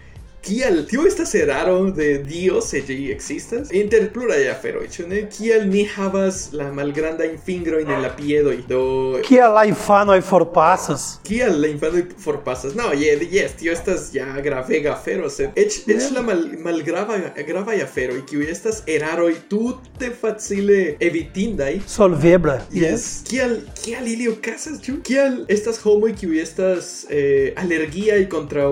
[0.45, 3.71] Kial tio estas eraro de Dio se ĝi ekzistas?
[3.73, 5.23] Inter pluraj aferoj, ĉu ne?
[5.33, 8.59] Kial ni havas la malgrandajn fingrojn en la piedoj?
[8.69, 8.81] Do
[9.25, 11.07] Kiel la infanoj forpasas?
[11.25, 12.75] kial la infanoj forpasas?
[12.77, 17.81] No, je, yes, tio estas ja gravega afero, sed eĉ eĉ la mal, malgrava gravaj
[17.87, 22.59] aferoj, kiuj estas eraroj tute facile evitindaj, Solvebra.
[22.73, 23.23] Yes.
[23.25, 24.99] Kial, kial ili okazas, ĉu?
[25.09, 28.71] Kial estas homoj kiuj estas eh, alergiaj kontraŭ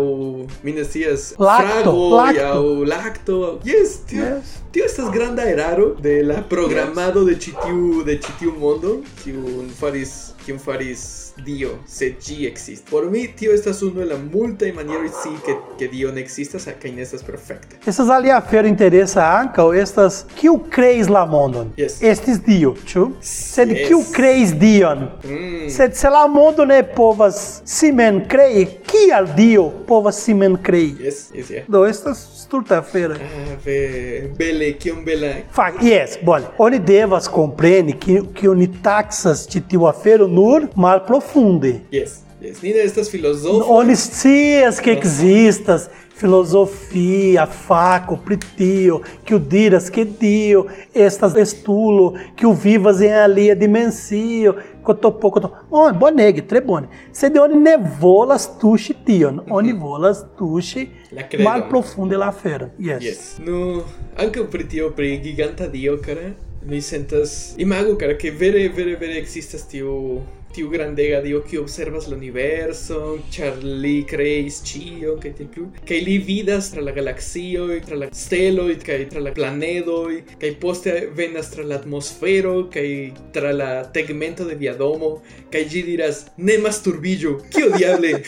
[0.63, 1.32] mi ne scias
[1.64, 2.84] Lacto, lacto.
[2.84, 3.59] lacto.
[3.64, 4.62] Yes, tio, Yes.
[4.74, 9.69] Tio estas granda eraro de la programado de ĉi tiu de ĉi tiu mondo, kiun
[9.80, 12.91] faris que um faris Dio, se G existe.
[12.91, 16.19] Por mim, tio, estas uno de la multa e maneira sim que, que Dio não
[16.19, 17.78] existe, essa que estas perfecta.
[17.88, 21.71] Essas ali a feira interessa anca, estas que o creis lá mondon.
[21.78, 22.01] Yes.
[22.03, 23.15] Estes dio, tio.
[23.19, 23.88] Sed Yes.
[23.88, 25.09] que o creis dion.
[25.24, 25.69] Mm.
[25.69, 30.95] Sed se lá mondon é povas simen crei, que al dio povas simen crei.
[30.99, 31.65] Yes, yes, yeah.
[31.67, 33.15] Do estas stulta feira.
[33.15, 35.43] Ah, ve, bele, que um bela.
[35.51, 41.01] Fa, yes, bom, oni devas kompreni que que oni taxas de tiu afero nur mal
[41.01, 41.82] profunde.
[41.91, 42.61] Yes, yes.
[42.61, 43.68] Nina estas filosofas.
[43.68, 45.89] Oni scias que existas
[46.24, 53.53] filosofia, faco, pritio, que o diras que dio, estas estulo, que o vivas em alia
[53.53, 55.57] dimensio, cotopo, cotopo.
[55.69, 56.88] Oh, boneg, tre bone.
[57.11, 61.43] Se de oni ne volas tuŝi tion, oni volas credon.
[61.43, 62.69] mal profunde la afero.
[62.80, 63.03] Yes.
[63.03, 63.39] Yes.
[63.39, 63.84] No,
[64.15, 66.32] anche pri tio pri giganta dio, cara,
[66.65, 70.21] mi sentas imago, cara, que vere, vere, vere existas tiu
[70.53, 76.71] tiu grandega dio que observas l'universo, char li creis cio, que te plu, que vidas
[76.71, 80.07] tra la galaxio, tra la stelo, que tra la planedo,
[80.39, 86.27] que poste venas tra la atmosfero, que tra la tegmento de viadomo, que gi diras,
[86.37, 88.21] ne masturbillo, kio diable?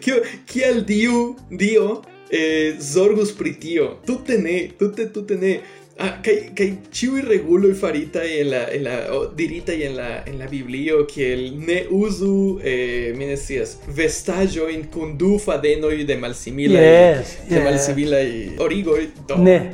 [0.00, 3.98] kio, kial dio, dio, eh, zorgus pri tio.
[4.06, 5.60] Tute ne, tute, tute ne.
[5.98, 9.84] Ah, que, que y Regulo y Farita y en la, en la oh, Dirita y
[9.84, 15.56] en la, en la biblio que el ne usu eh, mi decías vestajo in condufa
[15.56, 17.50] denoi de malsimila yes, y, yes.
[17.50, 19.38] de malsimila y origo y todo.
[19.38, 19.72] Ne.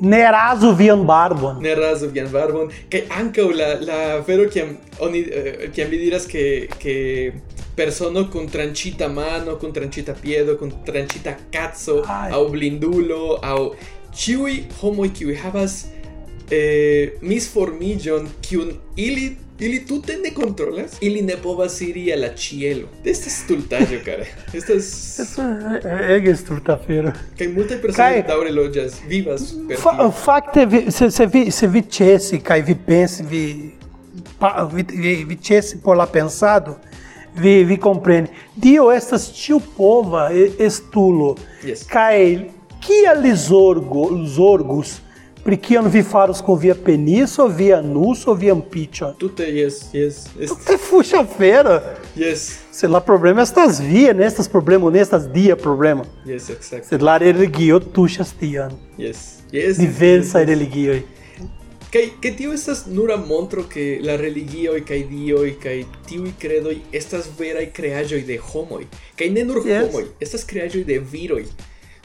[0.00, 1.60] Ne raso vian barbon.
[1.60, 2.68] Ne raso vian barbon.
[2.88, 5.98] Que anca la, la vero que oni, eh, que mi
[6.28, 7.32] que, que
[7.74, 13.56] persona con tranchita mano, con tranchita piedo, con tranchita cazzo, a blindulo, a
[14.14, 15.84] ciui homoi kiui havas
[16.50, 22.26] eh, misformigion kiun ili ili tute ne controlas, ili ne povas iri a la.
[23.04, 24.24] Estas stultaĵo, cara.
[24.52, 24.84] Estas
[25.20, 27.12] Isso é, é stulta-feira.
[27.38, 30.10] kaj multaj personoj Kaj- daŭre loĝas, vivas per Fa, tio.
[30.10, 33.70] fakte, vi- se, se, vi, se vi ĉesi kaj vi pensi, vi,
[34.38, 36.76] pa, vi, vi, vi ĉesi por la pensado,
[37.36, 38.28] vi, vi kompreni.
[38.56, 41.36] Dio estas ĉiu pova estulo.
[41.64, 41.86] Yes.
[41.86, 42.40] Kaj
[43.22, 45.00] li zorgo, zorgus
[45.44, 49.14] pri kion vi faros com via penis ou via nus ou via picha?
[49.18, 51.98] Tute yes, yes, est, Te fuxa feira.
[52.16, 56.04] yes, Se lá problema estas via, nestas problema, nestas dia problema.
[56.26, 56.86] yes, exact.
[56.86, 58.72] Se lá religio tuxas tian.
[58.98, 59.76] Yes, yes.
[59.76, 60.58] Diversa yes, yes.
[60.58, 61.02] religio.
[61.92, 66.24] Kai que tio estas nura montro que la religio y kai dio y kai tiu
[66.38, 68.86] credoi estas verai creaĵoj de homoj.
[69.16, 69.84] Kai ne nur Yes.
[69.92, 71.44] homoj, estas creaĵoj de viroj.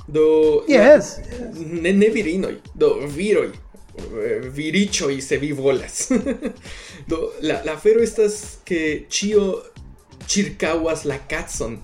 [0.09, 0.27] Do
[0.67, 1.17] yes.
[1.55, 3.51] Ne, ne virinoj, do viroj
[4.55, 6.11] viriccioi se vi volas.
[7.09, 9.63] do la la fero estas que chio
[10.27, 11.79] circauas la catson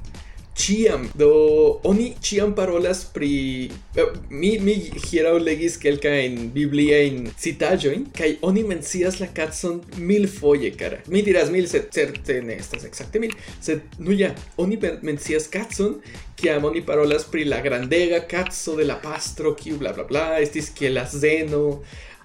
[0.56, 4.76] ciam do oni ciam parolas pri eh, mi mi
[5.06, 11.02] hieraŭ legis kelkajn bibliajn citaĵojn kaj oni mencias la katson mil foje kara.
[11.12, 16.00] Mi diras mil sed certe ne estas ekzakte mil sed nu ja oni mencias katson
[16.40, 20.72] kiam oni parolas pri la grandega katso de la pastro kiu bla bla bla estis
[20.76, 21.82] kiel la zeno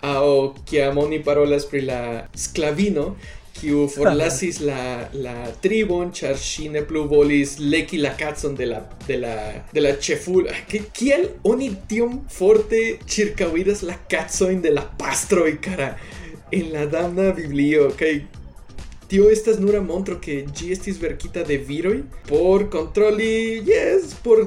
[0.06, 2.00] aŭ kiam oni parolas pri la
[2.34, 3.16] sklavino
[3.58, 5.34] kiu forlasis la, la
[5.64, 9.34] tribon ĉar ŝi ne plu volis leki la kacon de la de la
[9.72, 12.80] de la ĉeful Ki- kiel oni tiom forte
[13.14, 15.94] ĉirkaŭiras la kacojn de la pastroj kara
[16.52, 18.14] en la damna biblio kaj
[19.10, 21.96] Tio estas nura montro que ĝi estis verkita de viroj
[22.28, 24.44] por kontroli, yes, por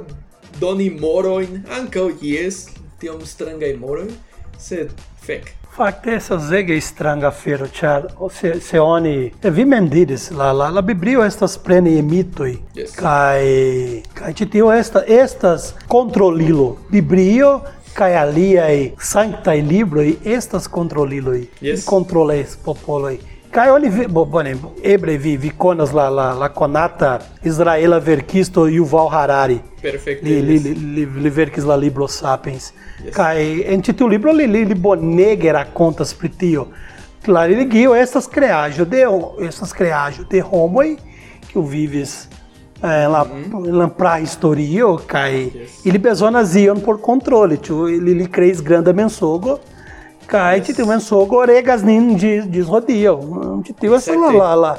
[0.62, 2.62] doni morojn, ankaŭ yes,
[3.02, 4.08] tiom strangaj moroj,
[4.56, 4.94] sed
[5.26, 5.52] fek.
[5.76, 10.82] Fakte estas ege stranga afero, ĉar se, se oni vi mem diris, la, la, la
[10.82, 12.94] Biblio estas plene de mitoj Yes.
[12.96, 13.42] kaj
[14.14, 16.78] kaj ĉi tio esta, estas kontrolilo.
[16.92, 17.60] Biblio
[17.94, 21.46] kaj aliaj sanktaj libroj estas kontroliloj.
[21.62, 21.86] Yes.
[21.86, 23.18] Kontrolas popoloj.
[23.54, 29.62] Vi, bo, bone, ebre vi, vi konas la, la, la konata Israela verkisto Yuval Harari.
[29.82, 30.26] Perfekte.
[30.26, 30.78] li, li, yes.
[30.96, 32.72] li, li, verkis la libro Sapiens.
[33.06, 33.20] Yes.
[33.70, 36.66] En ĉi tiu libro li, li, li bonege rakontas pri tio.
[37.28, 39.06] La religio estas kreaĵo de
[39.46, 40.96] estas kreaĵo de homoj
[41.52, 42.24] kiu vivis
[42.82, 43.22] eh, la,
[43.54, 45.78] en la prahistorio kaj Yes.
[45.86, 47.62] ili bezonas ion por kontroli.
[47.62, 49.60] Ĉu ili, li kreis granda mensogo
[50.28, 50.88] kaj Yes.
[50.88, 53.16] mensogo regas nin ĝis ĝis hodiaŭ.
[53.66, 54.38] Ĉi tiu estas la, Exacte.
[54.38, 54.78] la, la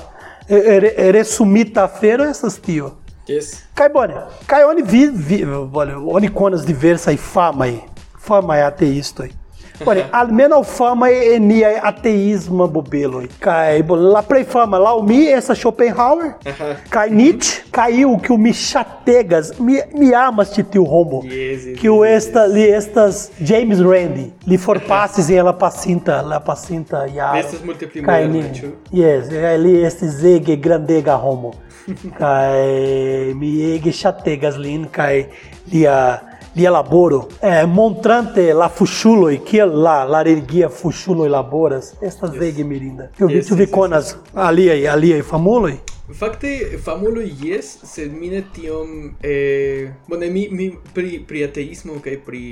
[0.80, 2.90] re- resumita afero estas tio.
[3.28, 3.54] Yes.
[3.74, 4.14] Kaj bone,
[4.46, 7.72] kaj oni vi, vi bone, oni konas diversaj famaj,
[8.20, 9.30] famaj ateistoj.
[9.86, 13.28] Olha, almeno fama e nia ateísmo bobelo.
[13.40, 16.36] Cai, lá pra fama, lá o mi essa Schopenhauer,
[16.90, 21.22] cai Nietzsche, caiu que o mi chategas, mi, mi amas tio Rombo.
[21.22, 27.38] Que o esta, li estas James Randi, li forpasses em ela pacinta, la pacinta ya.
[27.38, 28.72] Estas multipli Cai moderna, ni, ĉu?
[28.92, 29.28] yes,
[29.58, 31.54] li este zege grandega homo.
[32.16, 35.26] Kai mi ege chategas lin kai
[35.70, 36.20] lia
[36.54, 43.08] lia laboro eh, montrante la fuŝuloj kiel la la religia fuŝuloj laboras estas ege mirinda.
[43.18, 45.74] Ĉu vi Yes, vi yes, yes, konas aliaj aliaj famuloj?
[46.18, 52.18] Fakte famulo yes, sed mi ne tiom eh, bone mi, mi pri, pri ateismo kaj
[52.26, 52.44] pri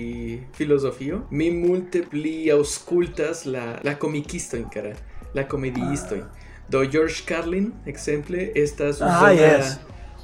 [0.56, 4.94] filozofio mi multe pli aŭskultas la la komikistojn kara
[5.34, 6.22] la komediistojn.
[6.68, 9.76] Do George Carlin, exemple, estas Ah, yes.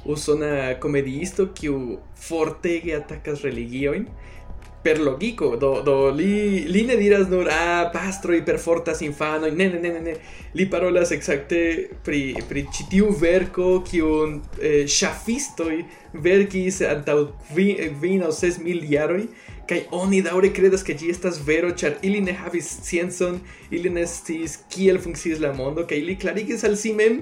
[0.05, 4.07] usona komediisto kiu fortege atakas religioin.
[4.83, 9.67] Per logico do do li li ne diras nur ah pastro i perforta infano ne
[9.69, 10.13] ne ne ne
[10.53, 15.83] li parolas exacte pri pri citiu verco kiun eh, shafistoi
[16.13, 17.19] verkis antaŭ
[17.51, 19.25] kvin aŭ ses mil jaroj
[19.69, 23.37] kaj oni daŭre kredas ke ĝi estas vero ĉar ili ne havis sciencon
[23.69, 27.19] ili ne sciis kiel funkcias la mondo kaj li klarigis al si mem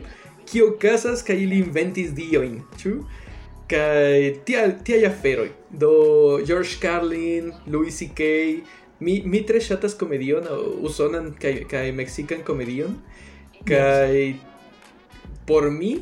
[0.48, 2.98] kio okazas kaj ili inventis diojn ĉu
[3.68, 5.50] Kai tia tia aferoj.
[5.70, 8.24] Do George Carlin, Louis C.K.
[9.00, 10.48] Mi mi tre ŝatas komedion
[10.88, 12.96] usonan kaj kaj mexikan komedion.
[13.68, 14.40] Kaj
[15.48, 15.98] por mi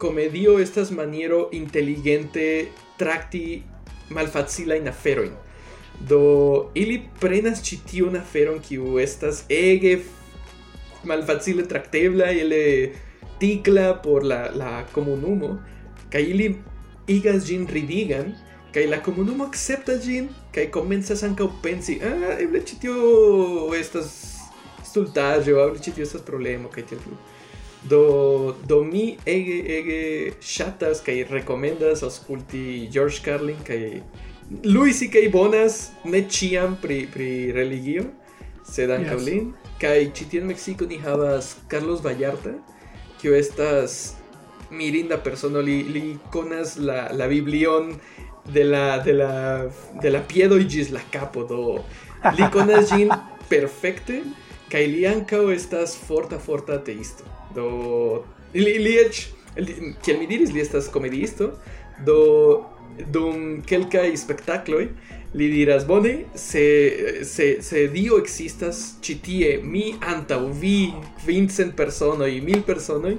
[0.00, 2.46] komedio estas maniero inteligente
[2.96, 3.62] trakti
[4.16, 5.36] malfacilajn aferojn.
[6.08, 6.22] Do
[6.74, 9.98] ili prenas ĉi tiun aferon kiu estas ege
[11.04, 12.64] malfacile traktebla ele
[13.40, 15.58] Tikla, por la, la Comunumo,
[16.10, 16.60] Kaili
[17.08, 18.36] igas gin ridigan,
[18.72, 24.38] que la Comunumo acepta gin, que comienza a caupensi, ah, eble chitio estas
[24.84, 27.00] stultaggio, eble chitio estas problema, que tiel
[27.88, 34.02] Do, do mi ege, ege shatas, que recomendas ausculti George Carlin, que
[34.62, 38.04] Luis y que bonas ne chiam pri, pri religio,
[38.64, 39.10] sedan yes.
[39.10, 42.52] Caulin, que chitien Mexico ni havas Carlos Vallarta,
[43.20, 44.16] kiu estas
[44.70, 46.02] mirinda persono li, li
[46.32, 47.92] konas la, la biblion
[48.54, 49.32] de la de la
[50.02, 51.64] de la piedoj ĝis la kapo do.
[52.36, 53.12] Li konas ĝin
[53.52, 54.22] perfekte
[54.70, 58.24] kaj li ankaŭ estas forta forta ateisto do.
[58.54, 59.22] Li li eĉ
[59.58, 61.52] li- kiel mi diris li estas komediisto
[62.06, 62.20] do.
[63.00, 64.82] Dum kelkaj spektakloj
[65.34, 66.64] li diras bone se
[67.24, 70.90] se se dio ekzistas ĉi tie mi antaŭ vi
[71.22, 73.14] kvincent personoj mil personoj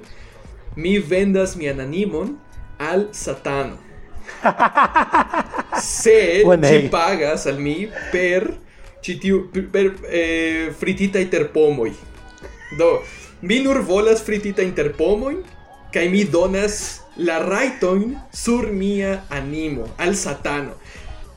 [0.75, 2.35] mi vendas mian animon
[2.77, 3.77] al satano
[6.01, 8.49] se ci pagas al mi per
[9.01, 9.39] ĉi tiu
[9.71, 11.91] per eh, frititaj terpomoj
[12.77, 12.91] do
[13.41, 15.39] mi nur volas frititajn terpomojn
[15.93, 20.75] kaj mi donas la rajtojn sur mia animo al satano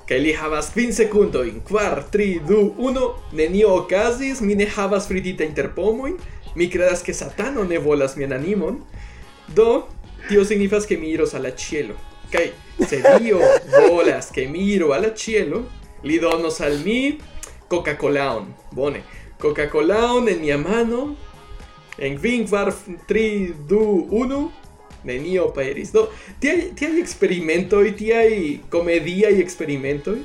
[0.08, 5.46] Kaj li havas kvin sekundojn, kvar, tri, du, unu, nenio okazis, mi ne havas fritita
[5.48, 6.18] interpomojn,
[6.54, 8.82] mi kredas, ke satano ne volas mian animon,
[9.56, 9.86] do,
[10.28, 11.96] tio signifas ke mi iros al la cielo.
[12.32, 12.50] Kaj
[12.88, 13.40] se Dio
[13.88, 15.64] volas ke mi iru al la cielo,
[16.04, 17.18] li donos al mi
[17.68, 19.00] Coca-Colaon, bone,
[19.40, 21.14] Coca-Colaon en mia mano,
[21.96, 22.74] en kvin, kvar,
[23.08, 23.80] tri, du,
[24.10, 24.50] unu,
[25.04, 25.92] nenio pairis.
[25.94, 26.08] No,
[26.40, 30.16] ti hay, ti hay experimento y ti hay comedia y experimento.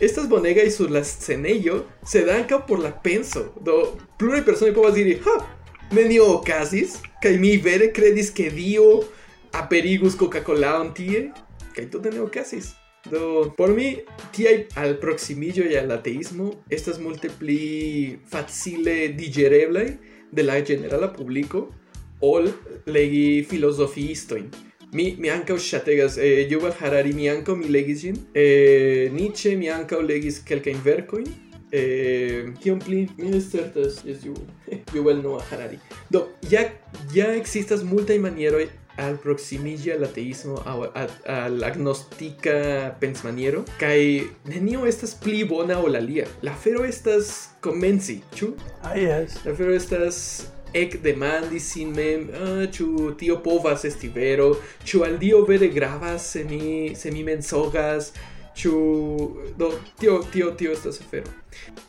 [0.00, 3.52] Estas bonegas y sus las cenello se dan cap por la penso.
[3.60, 5.58] Do plura persona persone povas diri, ha,
[5.90, 9.04] nenio ocasis, kaj mi vere credis que dio
[9.52, 11.32] aperigus Coca-Cola tie,
[11.74, 12.74] kaj tute ne ocasis.
[13.10, 14.02] Do, por mi,
[14.36, 19.98] tiai al proximillo y al ateísmo, estas multipli facile digereblai
[20.30, 21.70] de la generala publico,
[22.20, 22.52] ol
[22.86, 24.48] legi filozofiistoin.
[24.92, 28.16] Mi mi ankaŭ ŝategas eh, Yuval Harari, mi ankaŭ mi legis ĝin.
[28.34, 31.28] Eh, Nietzsche mi ankaŭ legis kelkajn verkojn.
[31.68, 33.02] Eh, kion pli?
[33.18, 34.34] Mi ne certas, jes you
[34.94, 35.76] Yuval Noah Harari.
[36.10, 36.64] Do, ja
[37.14, 38.68] ja multa multaj manieroj
[38.98, 45.96] al proximigi al ateismo au al, al agnostica pensmaniero kai nenio estas pli bona ol
[45.96, 48.52] alia la fero estas comenci ĉu
[48.82, 50.18] ah yes la fero estas
[50.74, 54.54] ek demandi sin mem, ah, ĉu tio povas esti vero,
[54.84, 58.12] ĉu al Dio vere gravas se mi se mi mensogas,
[58.58, 61.26] Chu, do tio tio tio estas afero.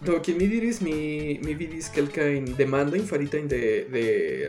[0.05, 4.03] Do que mi diris mi mi vidis kelkajn demandojn faritajn de de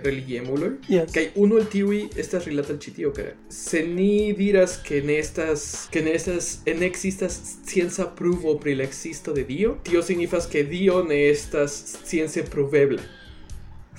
[0.05, 0.74] religiemuloj.
[0.89, 1.14] Yes.
[1.14, 3.33] Kaj unu el tiuj estas rilata al ĉi tio kara.
[3.49, 5.64] Se ni diras que ne estas
[5.95, 10.62] que ne estas ne ekzistas scienca pruvo pri la ekzisto de Dio, tio signifas que
[10.62, 13.01] Dio ne estas science provebla.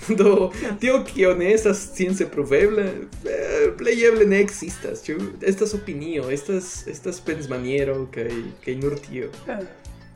[0.20, 2.84] Do, tio kio ne estas science proveble,
[3.26, 5.18] eh, plejeble ne ekzistas, ĉu?
[5.42, 8.30] Estas opinio, estas estas pensmaniero kaj
[8.66, 9.30] kaj nur tio.
[9.48, 9.64] Eh,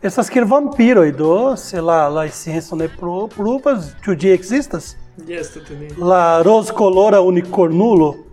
[0.01, 4.95] estas kiel vampiro do, se la la scienco ne pro pruvas ĉu ĝi ekzistas.
[5.27, 5.89] Yes, tute ne.
[5.97, 6.43] La
[6.77, 8.24] colora unicornulo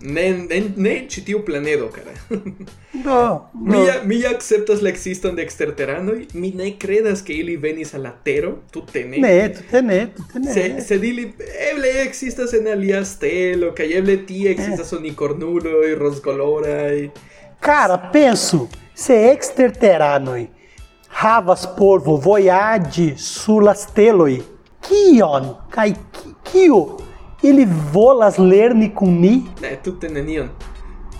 [0.00, 2.12] Ne ne ne ĉi tiu planedo, kara.
[3.04, 3.18] Do,
[3.54, 3.84] Mi do.
[3.86, 8.02] ja, mi ja akceptas la ekziston de eksterteranoj, mi ne kredas ke ili venis al
[8.02, 9.18] la tero, tute ne.
[9.22, 10.52] Ne, tute ne, tute ne.
[10.52, 11.28] Se, sed ili
[11.70, 17.08] eble ekzistas en alia stelo, kaj eble tie ekzistas unikornuloj, rozkoloraj.
[17.64, 20.48] Cara, penso, se exterteranoi
[21.22, 24.40] havas porvo voyage sur las teloi,
[24.84, 26.80] kion ki- kio
[27.44, 29.42] ili volas lerni kun ni?
[29.62, 30.48] Ne, tute nenion.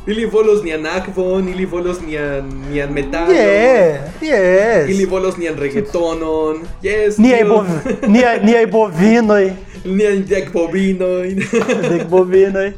[0.06, 3.36] Ili volos nian akvon, ili volos nian, nian metalon.
[3.36, 4.90] Yeah, yes.
[4.90, 6.60] Ili volos nian reggaetonon.
[6.82, 7.48] Yes, tio.
[7.48, 7.66] bov
[8.08, 9.52] niai, niai bovinoi,
[9.96, 11.40] nian dek bobinojn.
[11.90, 12.72] dek bovinoi.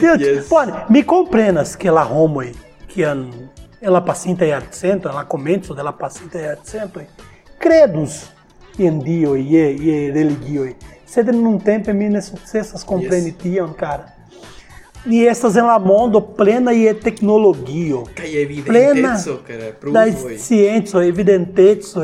[0.00, 0.48] Tio, Yes.
[0.48, 2.52] Pone, mi comprenas que la homoi,
[2.88, 3.30] que an,
[3.80, 7.00] ela pacinta e arcento, ela comenzo dela pacinta e arcento,
[7.58, 8.30] credus
[8.78, 10.76] in Dio e, e religioi.
[11.10, 14.04] Sed num tempo mine successas comprenditiam, cara.
[15.06, 18.04] E estas em la mondo plena e tecnologio.
[18.14, 19.58] Kaj Plena cara,
[19.92, 20.38] da pruvoj.
[20.38, 22.02] ciência, evidentezo,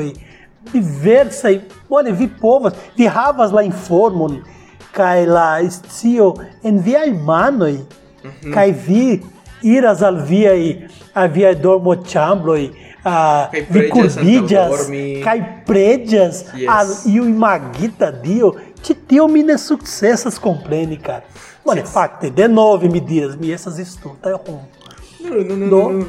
[0.73, 1.49] diversa,
[1.89, 4.43] olha, vi povas, vi havas la informon,
[4.93, 6.35] kai la scio
[6.65, 7.77] en viaj manoj,
[8.25, 8.53] Mhm.
[8.55, 9.23] kai vi
[9.63, 12.71] iras al viaj, a viaj dormochambroj,
[13.05, 15.23] a Kaj vi preĝas curbiĝas, antaŭdormi.
[15.25, 16.69] kaj preĝas Yes.
[16.69, 18.55] al iuj magita dio,
[18.87, 21.24] Te teu mi ne successas compreni, cara.
[21.64, 24.62] Mano, facte, de nove mi dias, mi essas stulta é rom.
[25.20, 25.93] No, no, no, no.
[25.93, 26.07] no.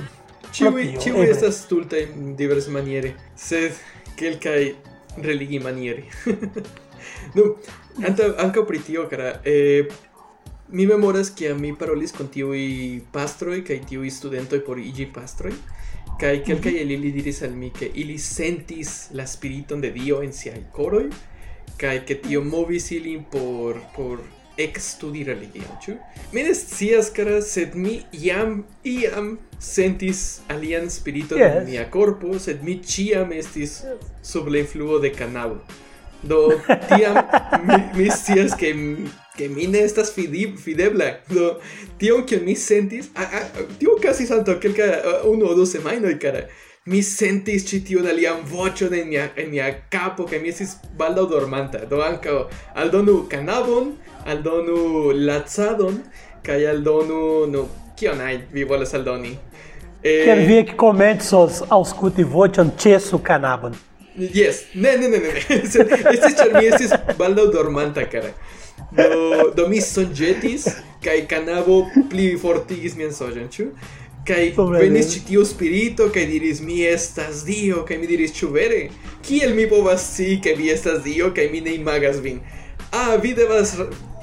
[0.51, 3.73] Ciui, ciui eh, estas stulta in diverse maniere, sed
[4.15, 4.75] quelcae
[5.15, 6.05] religi maniere.
[7.35, 7.55] no,
[8.05, 9.87] anta anca pri tio, cara, eh,
[10.69, 15.55] mi memoras que a mi parolis con tiui pastroi kai tiui studentoi por igi pastroi
[16.19, 17.05] kai kelkaj mm -hmm.
[17.05, 21.09] el diris al mi ke ili sentis la spiriton de Dio en siaj koroj
[21.77, 24.23] kaj ke tio movis ilin por por
[24.57, 25.93] ekstudi religion, ĉu?
[26.33, 31.59] Mi ne scias, kara, sed mi jam iam sentis alian spiriton Yes.
[31.59, 33.83] en mia korpo, sed mi ĉiam estis
[34.23, 35.59] sub la influo de kanabo.
[36.23, 36.59] Do
[36.89, 37.21] tiam
[37.67, 38.73] mi, mi scias ke
[39.37, 40.11] que mi ne estas
[40.63, 41.11] fidebla.
[41.29, 41.59] Do
[41.99, 43.43] tion kion mi sentis, a, a,
[43.79, 46.47] tio okazis antaŭ kelka uh, unu o du semajnoj, kara.
[46.87, 51.25] mi sentis ĉi tiun alian voĉon en mia en mia kapo kaj mi estis baldaŭ
[51.33, 51.83] dormanta.
[51.89, 52.37] Do ankaŭ
[52.83, 53.91] aldonu kanabon,
[54.25, 54.77] aldonu
[55.27, 55.99] lacadon
[56.47, 57.19] kaj aldonu
[57.51, 57.65] no
[57.99, 59.33] kion ajn vi volas aldoni.
[60.03, 63.75] Eh, Kiel vi ekkomencos aŭskulti voĉon ĉesu kanabon?
[64.17, 65.33] Yes, ne ne ne ne.
[66.15, 68.31] estis ĉar mi estis baldaŭ dormanta kara.
[68.95, 70.69] Do, do mi sonĝetis
[71.03, 71.81] kaj kanabo
[72.11, 73.71] pli fortigis mian sonĝon, ĉu?
[74.27, 75.13] Kaj venis Dio.
[75.13, 78.89] ĉi tiu spirito kaj diris mi estas Dio kaj mi diris ĉu vere?
[79.23, 82.41] Kiel mi povas scii ke vi estas Dio kaj mi ne imagas vin?
[82.91, 83.75] Ah, vi devas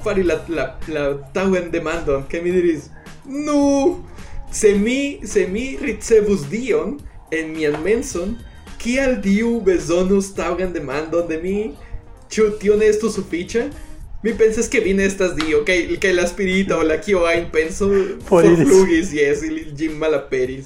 [0.03, 2.91] fari la, la, la taŭgan demandon kaj mi diris
[3.25, 4.03] Nu,
[4.51, 6.99] se mi, se mi ricevus Dion
[7.31, 8.35] en mian menson,
[8.77, 11.57] kial Diu bezonus taŭgan demandon de mi?
[12.29, 13.65] Ĉu tio ne estus sufiĉa?
[14.25, 17.43] Mi pensas ke vi ne estas Dio, kaj kaj la spirito o la kio ajn
[17.53, 17.85] penso
[18.25, 20.65] forflugis, jes, ili ĝin malaperis.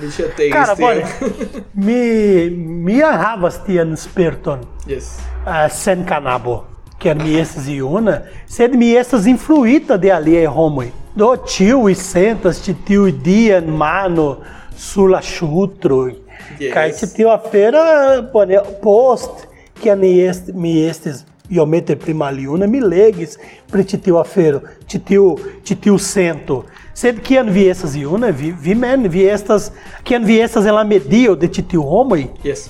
[0.00, 0.88] Mi ŝategis Cara, tion.
[0.88, 2.50] olha, mi,
[2.88, 5.12] mi havas tian spiriton Yes.
[5.46, 6.64] uh, sen canabo,
[6.98, 8.16] que mi estas iuna,
[8.48, 10.88] sed mi estas influita de aliaj homoj.
[11.14, 14.38] Do tiu e sentas ti tiu dian mano
[14.76, 16.14] sur la ŝutroj.
[16.58, 16.72] Yes.
[16.74, 17.84] Kaj ĉi tiu afero,
[18.32, 19.46] bone, post
[19.82, 21.22] que mi est, mi estis
[21.52, 23.36] iomete primaliuna, mi legis
[23.70, 25.26] pri ĉi tiu afero, ĉi tiu,
[25.64, 26.62] ĉi tiu sento.
[26.94, 29.70] Sed kiam vi estas iuna, vi, vi men, vi estas,
[30.04, 32.68] kiam vi estas en la medio de ĉi tiu homoj, Yes.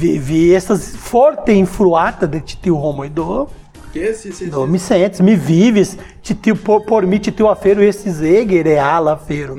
[0.00, 3.46] vi, vi estas forte influata de ĉi tiu homoj do
[3.94, 4.50] Yes, yes, yes.
[4.50, 8.62] do mi sentes, mi vives, ĉi tiu por, por mi ĉi tiu afero estis ege
[8.62, 9.58] reala afero.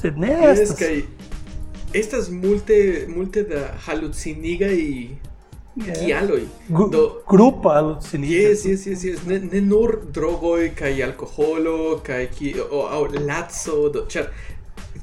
[0.00, 0.76] Sed ne estas.
[1.94, 5.27] estas multe multe da halucinigaj kialoj.
[6.68, 8.32] Gru- Do Grupa alucinita.
[8.32, 9.18] Yes, yes, yes, yes.
[9.26, 14.24] Ne, ne nur drogoj kaj alkoholo kaj ki o, o laco, do ĉar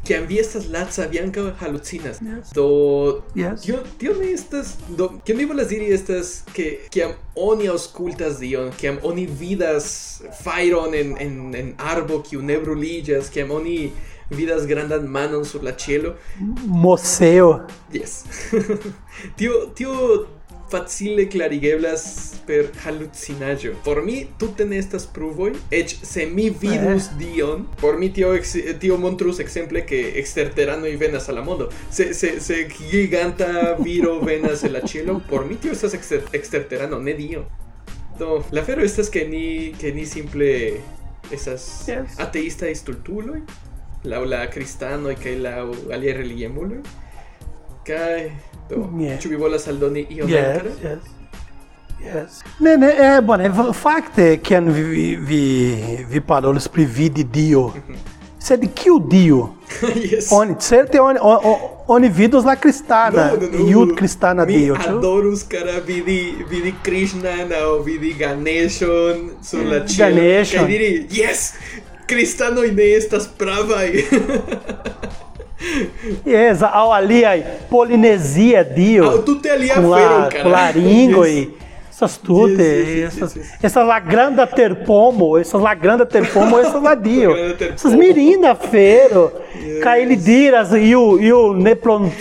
[0.05, 2.19] Chiam vi estas latsa bianca halucinas.
[2.53, 3.61] Do Yes.
[3.61, 8.69] Tio, tio ne estas do kiam mi volas diri estas ke kiam oni aŭskultas Dion,
[8.77, 13.91] kiam oni vidas fajron en en en arbo kiu ne bruliĝas, kiam oni
[14.29, 16.13] vidas grandan manon sur la ĉielo,
[16.67, 17.59] Moseo.
[17.93, 18.23] Yes.
[19.37, 20.25] tio tio
[20.71, 23.73] facile clarigeblas per halucinaĵo.
[23.85, 28.55] Por mi tute ne estas pruvoj, eĉ se mi vidus Dion, por mi tio ex,
[28.79, 31.69] tio montrus ekzemple ke eksterteranoj venas al la mondo.
[31.91, 34.81] Se se se giganta viro venas el la
[35.29, 37.45] por mi tio estas exter, eksterterano, ne Dio.
[38.19, 40.81] Do, la fero estas que ni que ni simple
[41.31, 42.19] esas Yes.
[42.19, 43.41] ateista stultuloj,
[44.03, 46.81] laŭ la kristanoj kaj laŭ aliaj religiemuloj.
[47.85, 48.29] Kaj
[48.99, 49.19] Yeah.
[49.21, 50.69] ĉu vi volas aldoni ion Yes, ankara?
[50.83, 50.99] yes.
[52.05, 52.41] Yes.
[52.59, 54.83] Ne, ne, eh, bone, fakte kiam vi,
[55.15, 55.41] vi,
[56.09, 57.71] vi, parolis pri vidi Dio.
[58.39, 59.49] Sed kiu Dio?
[60.11, 60.27] yes.
[60.31, 63.31] Oni, certe oni, o- o- oni vidos la kristana,
[63.71, 64.89] jud kristana Mi Dio, ĉu?
[64.97, 70.59] adorus cara vidi vidi Krishnan aŭ vidi Ganeshon sur la ĉielo Ganeshon.
[70.59, 71.53] kaj diri yes
[72.07, 73.89] kristanoj ne estas pravaj
[76.25, 79.05] Yes, aŭ aliaj Polinezia Dio.
[79.09, 81.47] aŭ tute alia com afero la, cara com la língua Yes.
[81.47, 83.63] e essas tudo, Yes, yes, yes, essas, yes, yes.
[83.63, 87.31] essas lagranda terpomo, essas lagranda terpomo, essas ladio,
[87.73, 89.31] essas mirinda feiro,
[89.81, 92.11] caíli diras e o e o neplon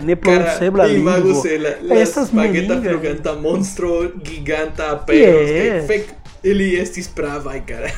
[0.00, 6.19] neplon sebra imagus língua, la, la essas spagetta miringa, fluganta monstro giganta aperos Yes.
[6.42, 7.90] Ili estis pravaj, cara.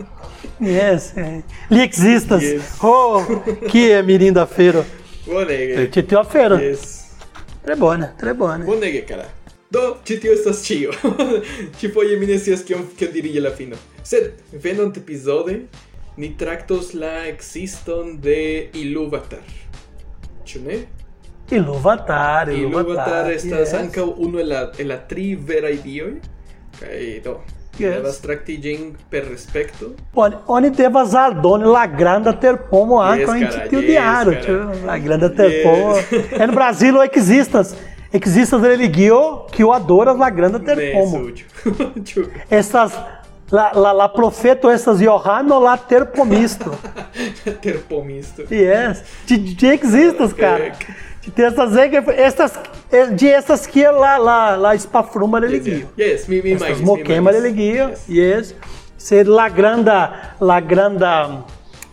[0.60, 1.42] yes, é.
[1.70, 2.42] Li existas.
[2.42, 2.62] Yes.
[2.82, 3.24] Oh,
[3.70, 4.84] que é mirinda feiro.
[5.26, 5.82] Bonege.
[5.82, 6.56] Eh, Titio feiro.
[6.56, 7.08] Yes.
[7.64, 8.64] Tre bone, tre bone.
[8.64, 9.26] Bonege, cara.
[9.70, 10.92] Do, ĉi tio estas ĉio.
[11.80, 13.76] Ĉifoje mi ne scias kion kion diri je la fino.
[14.04, 14.30] Sed
[14.64, 15.58] venont epizode
[16.16, 18.38] ni traktos la ekziston de
[18.80, 19.44] Iluvatar.
[20.48, 20.78] Ĉu ne?
[21.50, 22.56] Iluvatar, Iluvatar.
[22.56, 23.76] Iluvatar estas yes.
[23.82, 26.14] ankaŭ unu el la el la tri veraj dioj.
[26.78, 27.36] Kaj do,
[27.78, 28.20] Yes.
[28.20, 29.92] trakti ĝin per respekto.
[30.46, 34.56] Oni, devas aldoni la granda terpomo ankaŭ en cara, ĉi tiu yes, diaro, ĉu?
[34.86, 35.94] La granda terpomo.
[36.38, 37.76] En Brazilo ekzistas
[38.12, 39.20] ekzistas religio
[39.52, 41.28] kiu adoras la granda terpomo.
[42.60, 42.92] Estas
[43.50, 46.74] la, la, la profeto estas Johano la terpomisto.
[47.62, 48.42] Terpomisto.
[48.50, 48.98] Yes.
[49.28, 50.72] De, de existas, cara.
[51.28, 51.34] Ok.
[51.36, 51.76] De estas
[52.16, 52.52] estas
[53.20, 55.86] de estas que la la la espafruma religio.
[55.96, 58.08] Yes, mi mi Estas moquema religio, Yes.
[58.08, 58.54] yes.
[58.96, 61.44] Ser la granda, la granda,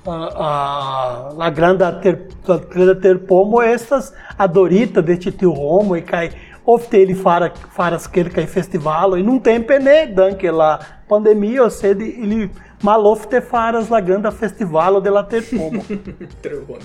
[0.08, 6.02] ah, ah, la granda ter, la granda ter pomo estas adorita de tio homo e
[6.02, 6.32] cai
[6.66, 10.80] ofte ele fara faras que ele cai festival e não tem pene dan que la
[11.08, 12.50] pandemia ou sed ele
[12.82, 15.84] malofte faras la granda festival de la ter pomo.
[16.42, 16.84] Tre bone.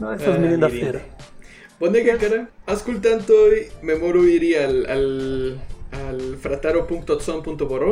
[0.00, 1.02] Não essas Ah, meninas da feira.
[1.84, 2.46] Bonega, cara.
[2.64, 5.58] Ascoltantoi, memoru iri al, al,
[5.92, 7.90] al frataro.com.boro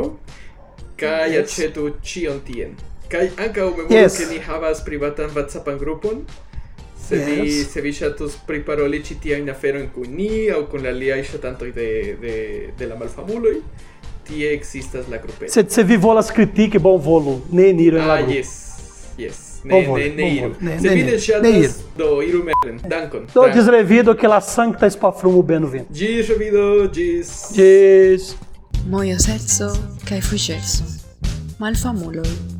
[0.97, 1.51] kai yes.
[1.51, 2.73] acetu cion tien.
[3.07, 4.17] Kai ancau memoru yes.
[4.17, 6.25] ke ni havas privatan WhatsAppan grupon.
[6.97, 7.29] Se yes.
[7.29, 11.89] vi se vi ŝatus priparoli ĉi tiajn aferojn kun ni aŭ kun aliaj ŝatantoj de,
[12.17, 12.35] de,
[12.79, 13.59] de la malfamuloj,
[14.25, 15.53] tie ekzistas la grupeto.
[15.53, 18.39] Se, se vi volas kritiki, bonvolu, ne niro en ah, la grupo.
[18.41, 18.55] Yes,
[19.21, 19.52] yes.
[19.63, 20.41] Ne, favor, ne, ne por iru.
[20.41, 20.55] favor.
[20.61, 21.05] Ne, Se ne, vi ne.
[21.05, 22.79] ne Ne ŝatas, do iru melen.
[22.89, 23.25] Dankon.
[23.33, 23.51] Do Dankon.
[23.59, 25.93] desrevido que la sancta espafrumo beno vento.
[25.93, 27.29] Ĝis revido, ĝis...
[27.55, 28.35] Ĝis.
[28.89, 29.69] Mojoseco
[30.09, 30.83] kaj fuŝeco.
[31.59, 32.52] Malfamuloj.